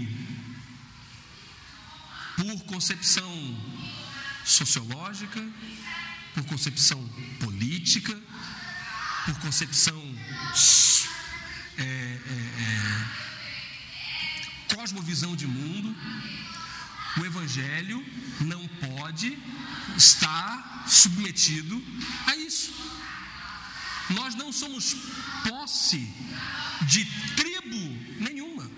[2.36, 3.32] por concepção
[4.44, 5.42] sociológica,
[6.34, 7.03] por concepção
[7.40, 8.14] política,
[9.24, 9.99] por concepção
[11.78, 11.86] é, é,
[12.61, 13.07] é,
[14.74, 15.96] cosmovisão de mundo.
[17.17, 18.05] O Evangelho
[18.41, 19.39] não pode
[19.97, 21.83] estar submetido
[22.27, 22.73] a isso.
[24.11, 24.97] Nós não somos
[25.47, 26.09] posse
[26.87, 27.05] de
[27.37, 27.77] tribo
[28.21, 28.71] nenhuma.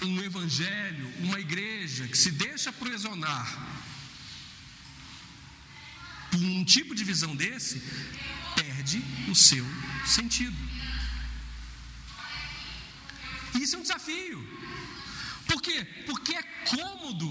[0.00, 3.46] Um evangelho, uma igreja que se deixa aprisionar
[6.30, 7.82] por um tipo de visão desse,
[8.54, 9.66] perde o seu
[10.06, 10.56] sentido.
[13.68, 14.38] Isso é um desafio.
[15.46, 15.78] Por quê?
[16.08, 16.42] Porque é
[16.74, 17.30] cômodo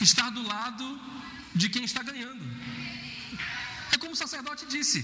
[0.00, 0.84] estar do lado
[1.60, 2.44] de quem está ganhando.
[3.90, 4.98] É como o sacerdote disse: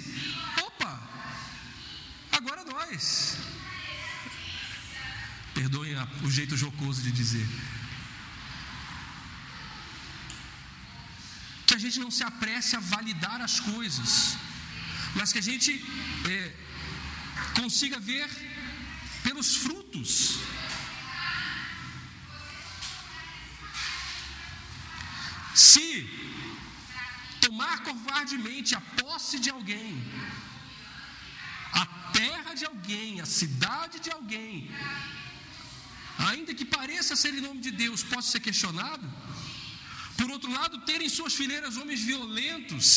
[0.66, 0.92] opa,
[2.38, 3.38] agora nós.
[5.52, 5.96] Perdoem
[6.28, 7.48] o jeito jocoso de dizer.
[11.66, 14.36] Que a gente não se apresse a validar as coisas,
[15.16, 15.72] mas que a gente
[16.36, 16.54] é,
[17.60, 18.28] consiga ver
[19.30, 20.10] pelos frutos.
[25.54, 25.88] Se
[27.44, 29.92] tomar covardemente a posse de alguém,
[31.82, 31.86] a
[32.20, 34.54] terra de alguém, a cidade de alguém,
[36.30, 39.06] ainda que pareça ser em nome de Deus, possa ser questionado.
[40.18, 42.88] Por outro lado, ter em suas fileiras homens violentos,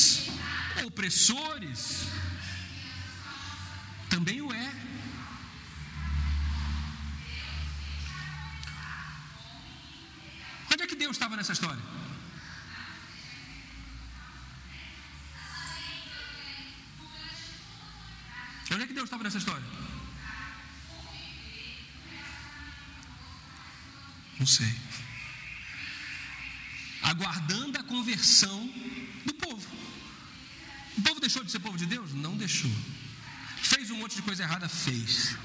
[0.88, 1.79] opressores,
[4.09, 4.71] também o é.
[10.73, 11.83] Onde é que Deus estava nessa história?
[18.71, 19.65] Onde é que Deus estava nessa história?
[24.39, 24.73] Não sei.
[27.03, 28.59] Aguardando a conversão
[29.25, 29.67] do povo.
[30.97, 32.13] O povo deixou de ser povo de Deus?
[32.13, 32.71] Não deixou.
[33.61, 34.67] Fez um monte de coisa errada?
[34.69, 35.35] Fez.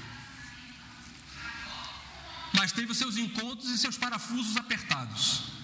[2.53, 5.58] Mas teve os seus encontros e seus parafusos apertados.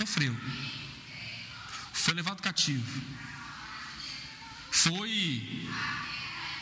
[0.00, 0.34] Sofreu.
[1.92, 3.02] Foi levado cativo.
[4.70, 5.68] Foi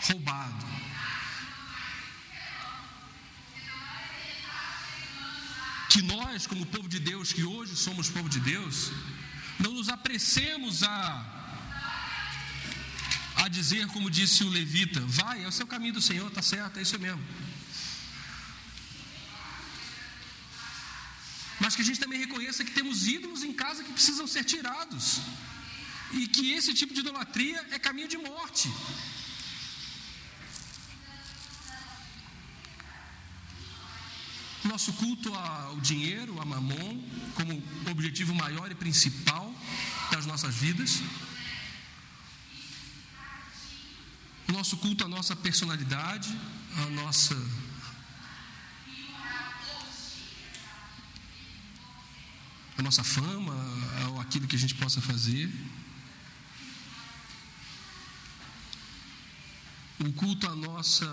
[0.09, 0.67] roubado.
[5.89, 8.91] Que nós, como povo de Deus, que hoje somos povo de Deus,
[9.61, 11.35] não nos apressemos a
[13.37, 16.81] a dizer, como disse o levita, vai, é o seu caminho do Senhor, está certo,
[16.81, 17.23] é isso mesmo.
[21.79, 25.21] Que a gente também reconheça que temos ídolos em casa que precisam ser tirados.
[26.19, 28.69] E que esse tipo de idolatria é caminho de morte.
[34.65, 37.01] Nosso culto ao dinheiro, a mamon,
[37.37, 37.63] como
[37.93, 39.47] objetivo maior e principal
[40.11, 41.01] das nossas vidas.
[44.49, 46.37] Nosso culto à nossa personalidade,
[46.83, 47.37] à nossa
[52.79, 53.55] a nossa fama,
[54.11, 55.53] ou aquilo que a gente possa fazer.
[59.99, 61.07] O culto à nossa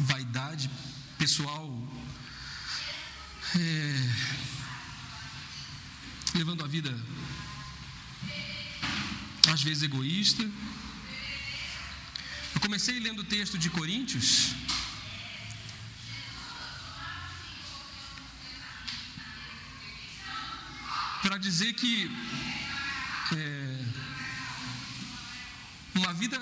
[0.00, 0.68] vaidade
[1.16, 1.70] pessoal,
[3.56, 4.12] é,
[6.34, 6.90] levando a vida
[9.52, 10.42] às vezes egoísta.
[12.56, 14.63] Eu comecei lendo o texto de Coríntios.
[21.24, 22.10] para dizer que
[23.34, 23.84] é,
[25.94, 26.38] uma vida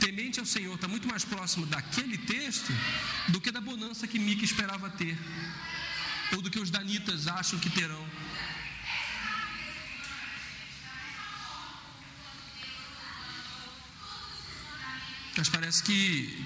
[0.00, 2.72] temente ao Senhor está muito mais próximo daquele texto
[3.28, 5.16] do que da bonança que Mica esperava ter,
[6.32, 8.04] ou do que os danitas acham que terão.
[15.36, 16.44] Mas parece que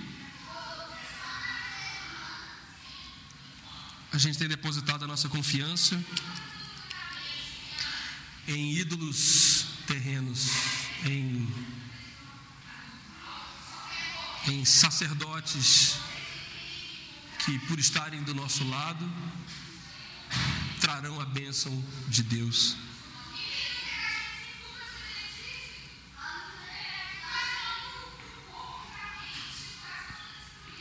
[4.12, 5.98] a gente tem depositado a nossa confiança
[8.46, 10.48] em ídolos terrenos,
[11.04, 11.48] em,
[14.48, 15.96] em sacerdotes
[17.44, 19.10] que, por estarem do nosso lado,
[20.80, 21.72] trarão a bênção
[22.08, 22.76] de Deus.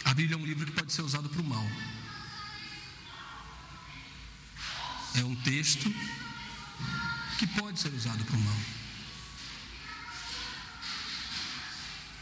[0.03, 1.65] A Bíblia é um livro que pode ser usado para o mal.
[5.15, 5.93] É um texto
[7.41, 8.59] que pode ser usado para o mal.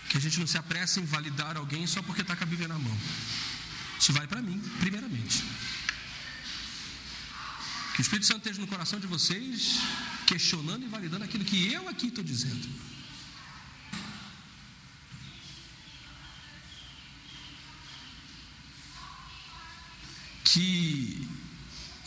[0.08, 2.70] Que a gente não se apresse em validar alguém só porque está com a Bíblia
[2.70, 2.98] na mão.
[4.00, 5.44] Isso vale para mim, primeiramente.
[7.94, 9.80] Que o Espírito Santo esteja no coração de vocês,
[10.26, 12.70] questionando e validando aquilo que eu aqui estou dizendo.
[20.46, 21.19] Que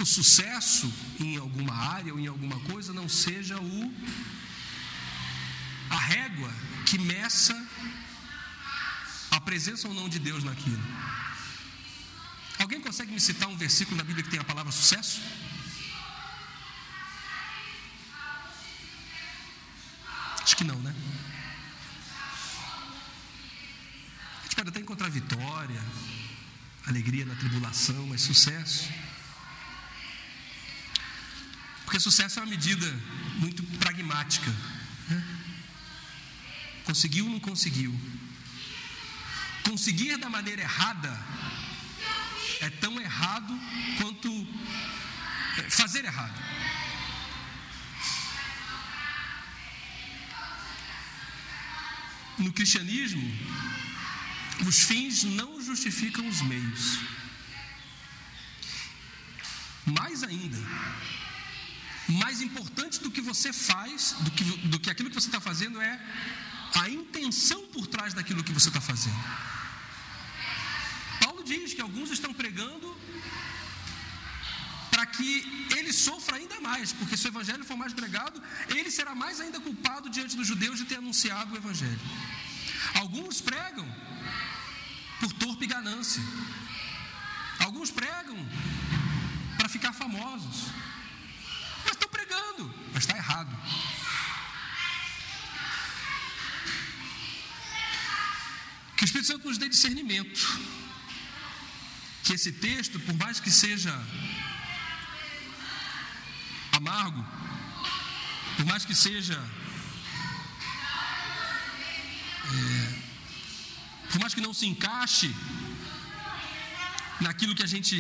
[0.03, 3.95] o sucesso em alguma área ou em alguma coisa não seja o
[5.89, 6.53] a régua
[6.87, 7.55] que meça
[9.31, 10.83] a presença ou não de Deus naquilo.
[12.59, 15.21] Alguém consegue me citar um versículo na Bíblia que tem a palavra sucesso?
[20.43, 20.95] Acho que não, né?
[24.41, 25.83] A gente pode até encontrar vitória,
[26.87, 28.89] alegria na tribulação, mas sucesso.
[31.93, 32.91] Porque sucesso é uma medida
[33.37, 34.51] muito pragmática.
[35.11, 35.23] Né?
[36.85, 37.95] Conseguiu ou não conseguiu?
[39.63, 41.13] Conseguir da maneira errada
[42.63, 43.53] é tão errado
[43.99, 44.31] quanto
[45.59, 46.33] é, fazer errado.
[52.39, 53.23] No cristianismo,
[54.67, 57.01] os fins não justificam os meios.
[59.85, 60.57] Mais ainda,
[62.33, 65.79] mais importante do que você faz, do que, do que aquilo que você está fazendo,
[65.89, 65.95] é
[66.83, 69.23] a intenção por trás daquilo que você está fazendo.
[71.23, 72.89] Paulo diz que alguns estão pregando
[74.91, 75.31] para que
[75.77, 78.43] ele sofra ainda mais, porque se o evangelho for mais pregado,
[78.79, 82.01] ele será mais ainda culpado diante dos judeus de ter anunciado o evangelho.
[82.95, 83.89] Alguns pregam
[85.21, 86.23] por torpe ganância.
[87.67, 88.39] Alguns pregam
[89.59, 90.73] para ficar famosos.
[93.03, 93.51] Mas está errado.
[98.97, 100.41] Que o Espírito Santo nos dê discernimento.
[102.23, 103.93] Que esse texto, por mais que seja
[106.73, 107.27] amargo,
[108.57, 109.39] por mais que seja.
[112.55, 113.03] É,
[114.11, 115.35] por mais que não se encaixe
[117.21, 117.97] naquilo que a gente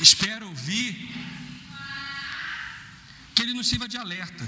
[0.00, 0.90] espera ouvir,
[3.40, 4.44] que ele nos sirva de alerta.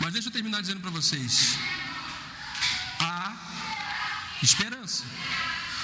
[0.00, 1.58] Mas deixa eu terminar dizendo para vocês:
[2.98, 3.36] há
[4.42, 5.04] esperança.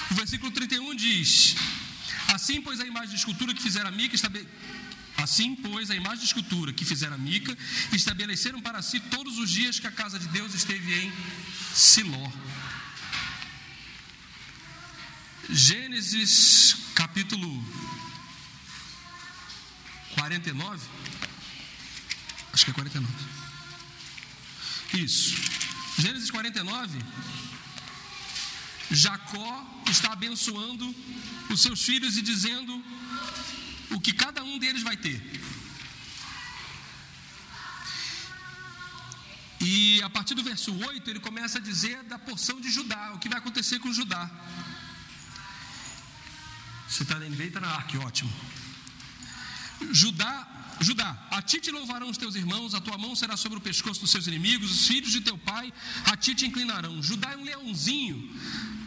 [0.09, 1.55] O versículo 31 diz:
[2.33, 4.17] Assim, pois, a imagem de escultura que fizeram a Mica,
[5.17, 7.55] assim, pois, a imagem de escultura que fizeram a Mica,
[7.93, 11.13] estabeleceram para si todos os dias que a casa de Deus esteve em
[11.75, 12.31] Siló.
[15.51, 17.49] Gênesis capítulo
[20.19, 20.87] 49.
[22.53, 23.13] Acho que é 49.
[25.05, 25.35] Isso.
[25.97, 26.99] Gênesis 49.
[28.91, 29.51] Jacó
[29.87, 30.85] está abençoando
[31.49, 32.73] os seus filhos e dizendo
[33.91, 35.19] o que cada um deles vai ter.
[39.61, 43.19] E a partir do verso 8, ele começa a dizer da porção de Judá, o
[43.19, 44.29] que vai acontecer com Judá.
[46.87, 48.31] Você está na NVI, está na ARC, ótimo.
[49.91, 50.47] Judá,
[50.81, 54.01] Judá, a ti te louvarão os teus irmãos, a tua mão será sobre o pescoço
[54.01, 55.71] dos seus inimigos, os filhos de teu pai
[56.05, 57.01] a ti te inclinarão.
[57.01, 58.17] Judá é um leãozinho,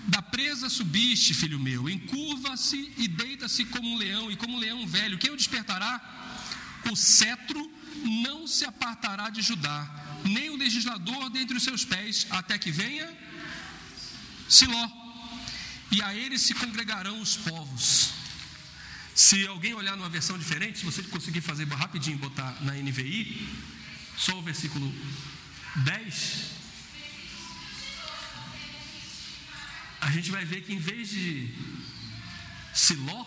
[0.08, 4.86] da presa subiste, filho meu, encurva-se e deita-se como um leão, e como um leão
[4.86, 5.18] velho.
[5.18, 6.00] Quem o despertará?
[6.90, 7.70] O cetro
[8.04, 9.88] não se apartará de Judá,
[10.24, 13.08] nem o legislador dentre os seus pés, até que venha
[14.48, 14.88] Siló.
[15.90, 18.11] E a ele se congregarão os povos.
[19.14, 23.46] Se alguém olhar numa versão diferente, se você conseguir fazer rapidinho, botar na NVI,
[24.16, 24.92] só o versículo
[25.76, 26.50] 10,
[30.00, 31.54] a gente vai ver que em vez de
[32.72, 33.26] Siló,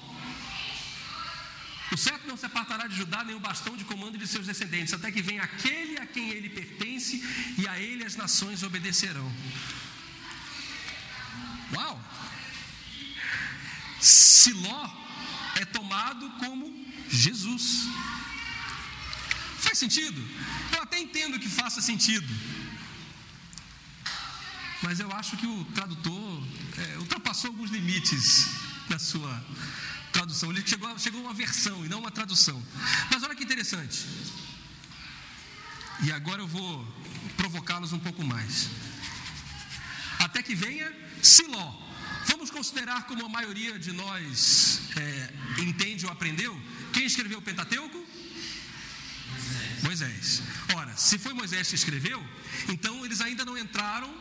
[1.91, 4.93] O certo não se apartará de Judá, nem o bastão de comando de seus descendentes,
[4.93, 7.23] até que venha aquele a quem ele pertence,
[7.57, 9.31] e a ele as nações obedecerão.
[11.73, 12.01] Uau!
[14.01, 15.04] Siló
[15.55, 17.87] é tomado como Jesus.
[19.59, 20.21] Faz sentido?
[20.75, 22.27] Eu até entendo que faça sentido.
[24.81, 26.43] Mas eu acho que o tradutor
[26.77, 28.47] é, ultrapassou alguns limites
[28.89, 29.43] na sua
[30.11, 30.51] tradução.
[30.51, 32.61] Ele chegou, chegou a uma versão e não uma tradução.
[33.09, 34.05] Mas olha que interessante.
[36.03, 36.85] E agora eu vou
[37.37, 38.69] provocá-los um pouco mais.
[40.19, 40.91] Até que venha
[41.21, 41.73] Siló.
[42.27, 46.59] Vamos considerar como a maioria de nós é, entende ou aprendeu?
[46.93, 47.97] Quem escreveu o Pentateuco?
[49.83, 49.83] Moisés.
[49.83, 50.41] Moisés.
[50.75, 52.23] Ora, se foi Moisés que escreveu,
[52.69, 54.13] então eles ainda não entraram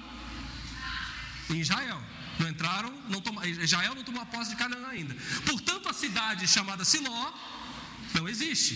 [1.50, 2.00] em Israel.
[2.38, 5.14] Não entraram, não toma, Israel não tomou a posse de Canaã ainda.
[5.46, 7.32] Portanto, a cidade chamada Siló
[8.12, 8.74] não existe.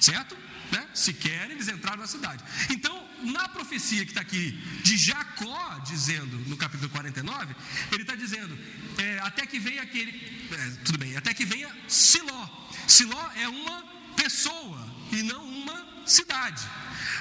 [0.00, 0.36] Certo?
[0.72, 0.88] Né?
[0.94, 2.42] Se querem, eles entraram na cidade.
[2.70, 4.52] Então, na profecia que está aqui
[4.82, 7.54] de Jacó, dizendo no capítulo 49,
[7.92, 8.58] ele está dizendo:
[8.98, 10.12] é, até que venha aquele.
[10.50, 12.48] É, tudo bem, até que venha Siló.
[12.86, 13.84] Siló é uma
[14.16, 14.80] pessoa
[15.12, 16.62] e não uma cidade.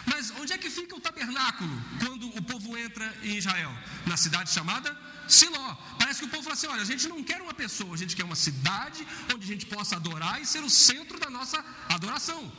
[0.06, 3.74] Mas onde é que fica o tabernáculo quando o povo entra em Israel?
[4.06, 4.96] Na cidade chamada
[5.28, 5.76] Siló.
[5.98, 8.16] Parece que o povo fala assim: olha, a gente não quer uma pessoa, a gente
[8.16, 12.52] quer uma cidade onde a gente possa adorar e ser o centro da nossa adoração.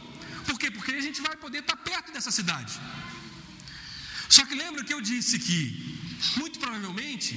[0.47, 0.71] Por quê?
[0.71, 2.73] Porque a gente vai poder estar perto dessa cidade.
[4.29, 5.59] Só que lembra que eu disse que,
[6.37, 7.35] muito provavelmente,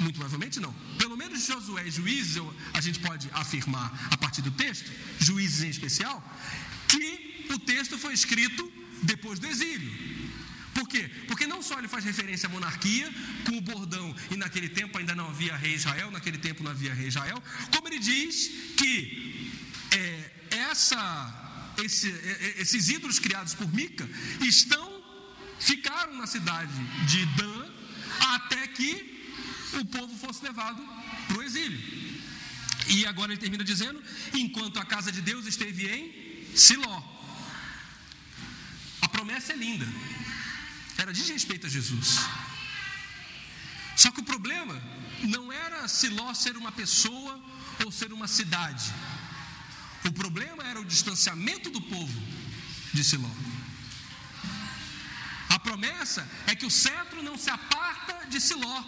[0.00, 0.72] muito provavelmente não,
[1.02, 2.42] pelo menos Josué e Juízes,
[2.74, 6.16] a gente pode afirmar a partir do texto, Juízes em especial,
[6.88, 8.70] que o texto foi escrito
[9.02, 9.92] depois do exílio.
[10.74, 11.10] Por quê?
[11.26, 13.12] Porque não só ele faz referência à monarquia,
[13.44, 16.94] com o bordão, e naquele tempo ainda não havia rei Israel, naquele tempo não havia
[16.94, 19.52] rei Israel, como ele diz que
[19.90, 21.47] é, essa
[21.84, 22.08] esse,
[22.58, 24.08] esses ídolos criados por Mica
[24.40, 24.98] estão
[25.58, 26.72] ficaram na cidade
[27.06, 27.66] de Dan
[28.34, 28.90] até que
[29.80, 30.82] o povo fosse levado
[31.26, 31.80] para o exílio.
[32.88, 34.02] E agora ele termina dizendo:
[34.32, 37.02] enquanto a casa de Deus esteve em Siló.
[39.02, 39.86] A promessa é linda.
[40.96, 42.18] Era de respeito a Jesus.
[43.96, 44.80] Só que o problema
[45.22, 47.40] não era Siló ser uma pessoa
[47.84, 48.92] ou ser uma cidade.
[50.08, 52.20] O problema era o distanciamento do povo
[52.94, 53.30] de Siló.
[55.50, 58.78] A promessa é que o cetro não se aparta de Siló,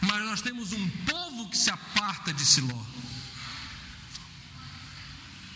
[0.00, 2.82] mas nós temos um povo que se aparta de Siló.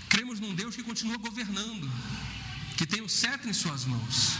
[0.08, 1.90] Cremos num Deus que continua governando,
[2.76, 4.36] que tem o cetro em suas mãos.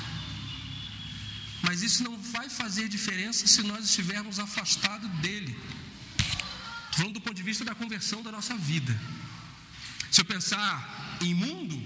[1.66, 5.59] Mas isso não vai fazer diferença se nós estivermos afastados dele.
[6.92, 8.94] Falando do ponto de vista da conversão da nossa vida.
[10.11, 11.77] Se eu pensar em mundo,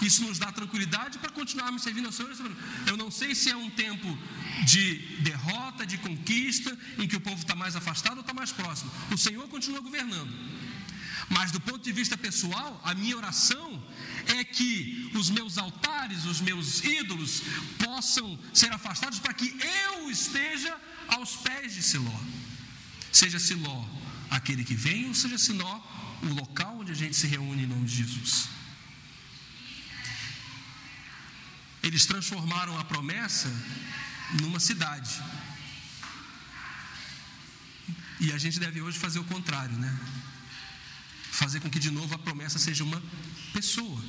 [0.00, 2.32] isso nos dá tranquilidade para continuarmos servindo ao Senhor.
[2.86, 4.18] Eu não sei se é um tempo
[4.66, 8.90] de derrota, de conquista, em que o povo está mais afastado ou está mais próximo.
[9.10, 10.32] O Senhor continua governando.
[11.28, 13.82] Mas do ponto de vista pessoal, a minha oração
[14.26, 17.42] é que os meus altares, os meus ídolos,
[17.78, 19.54] possam ser afastados para que
[19.88, 20.76] eu esteja
[21.08, 22.20] aos pés de Siló.
[23.10, 23.84] Seja Siló
[24.30, 25.80] aquele que vem, ou seja Siló
[26.22, 28.48] o local a gente se reúne em nome de Jesus.
[31.82, 33.48] Eles transformaram a promessa
[34.40, 35.12] numa cidade.
[38.20, 39.92] E a gente deve hoje fazer o contrário, né?
[41.32, 43.02] Fazer com que de novo a promessa seja uma
[43.52, 44.00] pessoa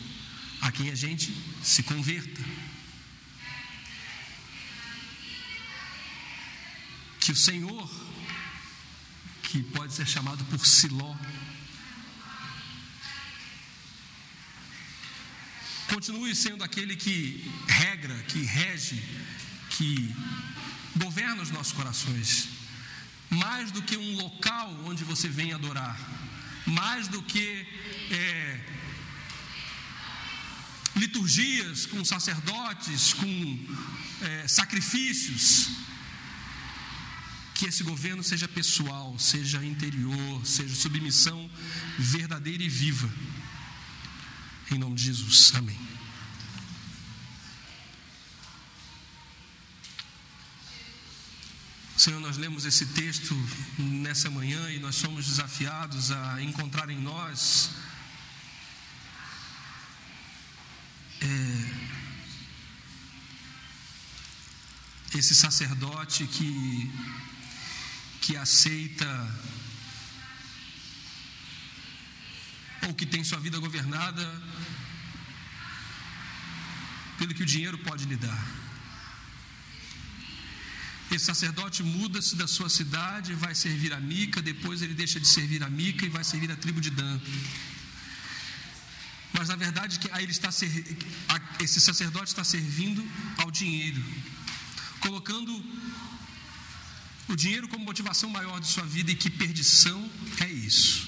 [0.62, 2.44] a quem a gente se converta.
[7.20, 7.90] Que o Senhor,
[9.42, 11.16] que pode ser chamado por Siló,
[15.96, 17.18] continue sendo aquele que
[17.68, 19.02] regra, que rege,
[19.76, 20.14] que
[20.98, 22.50] governa os nossos corações.
[23.30, 25.98] Mais do que um local onde você vem adorar,
[26.66, 27.66] mais do que
[28.12, 28.60] é,
[30.98, 33.66] liturgias com sacerdotes, com
[34.22, 35.70] é, sacrifícios.
[37.54, 41.50] Que esse governo seja pessoal, seja interior, seja submissão
[41.98, 43.10] verdadeira e viva.
[44.72, 45.54] Em nome de Jesus.
[45.56, 45.78] Amém.
[51.96, 53.34] Senhor, nós lemos esse texto
[53.78, 57.72] nessa manhã e nós somos desafiados a encontrar em nós
[61.22, 61.86] é,
[65.18, 66.92] esse sacerdote que,
[68.22, 69.06] que aceita
[72.88, 74.24] ou que tem sua vida governada
[77.18, 78.46] pelo que o dinheiro pode lhe dar.
[81.12, 85.64] Esse sacerdote muda-se da sua cidade, vai servir a Mica, depois ele deixa de servir
[85.64, 87.20] a Mica e vai servir a tribo de Dan.
[89.32, 90.50] Mas na verdade que aí ele está
[91.60, 93.06] esse sacerdote está servindo
[93.38, 94.04] ao dinheiro,
[95.00, 95.52] colocando
[97.28, 100.10] o dinheiro como motivação maior de sua vida e que perdição
[100.40, 101.05] é isso.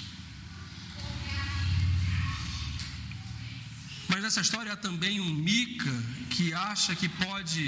[4.27, 5.95] Nessa história há também um Mica
[6.31, 7.63] que acha que pode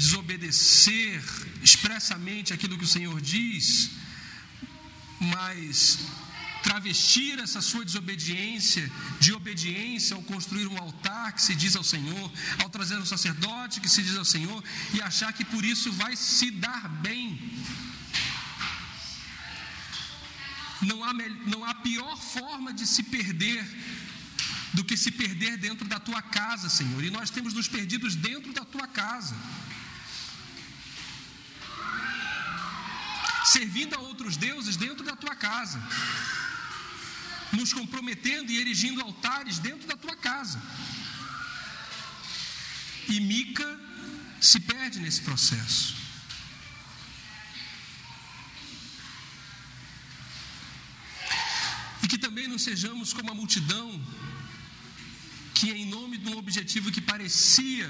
[0.00, 1.22] desobedecer
[1.62, 3.66] expressamente aquilo que o Senhor diz,
[5.20, 6.00] mas
[6.64, 12.26] travestir essa sua desobediência de obediência ao construir um altar que se diz ao Senhor,
[12.60, 14.60] ao trazer um sacerdote que se diz ao Senhor
[14.92, 17.24] e achar que por isso vai se dar bem.
[20.82, 21.12] Não há,
[21.46, 23.64] não há pior forma de se perder
[24.72, 27.02] do que se perder dentro da tua casa, Senhor.
[27.02, 29.36] E nós temos nos perdidos dentro da tua casa.
[33.48, 35.80] servindo a outros deuses dentro da tua casa,
[37.52, 40.60] nos comprometendo e erigindo altares dentro da tua casa.
[43.08, 43.68] E Mica
[44.40, 45.96] se perde nesse processo.
[52.02, 53.88] E que também não sejamos como a multidão
[55.58, 57.88] que, em nome de um objetivo que parecia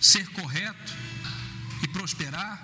[0.00, 0.92] ser correto
[1.82, 2.56] e prosperar,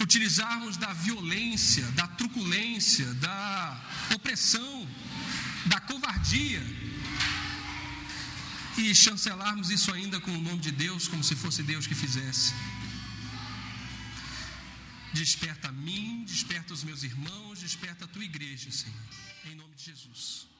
[0.00, 3.80] utilizarmos da violência, da truculência, da
[4.14, 4.88] opressão,
[5.66, 6.62] da covardia
[8.78, 12.54] e chancelarmos isso ainda com o nome de Deus, como se fosse Deus que fizesse.
[15.12, 19.08] Desperta a mim, desperta os meus irmãos, desperta a tua igreja, Senhor,
[19.46, 20.55] em nome de Jesus.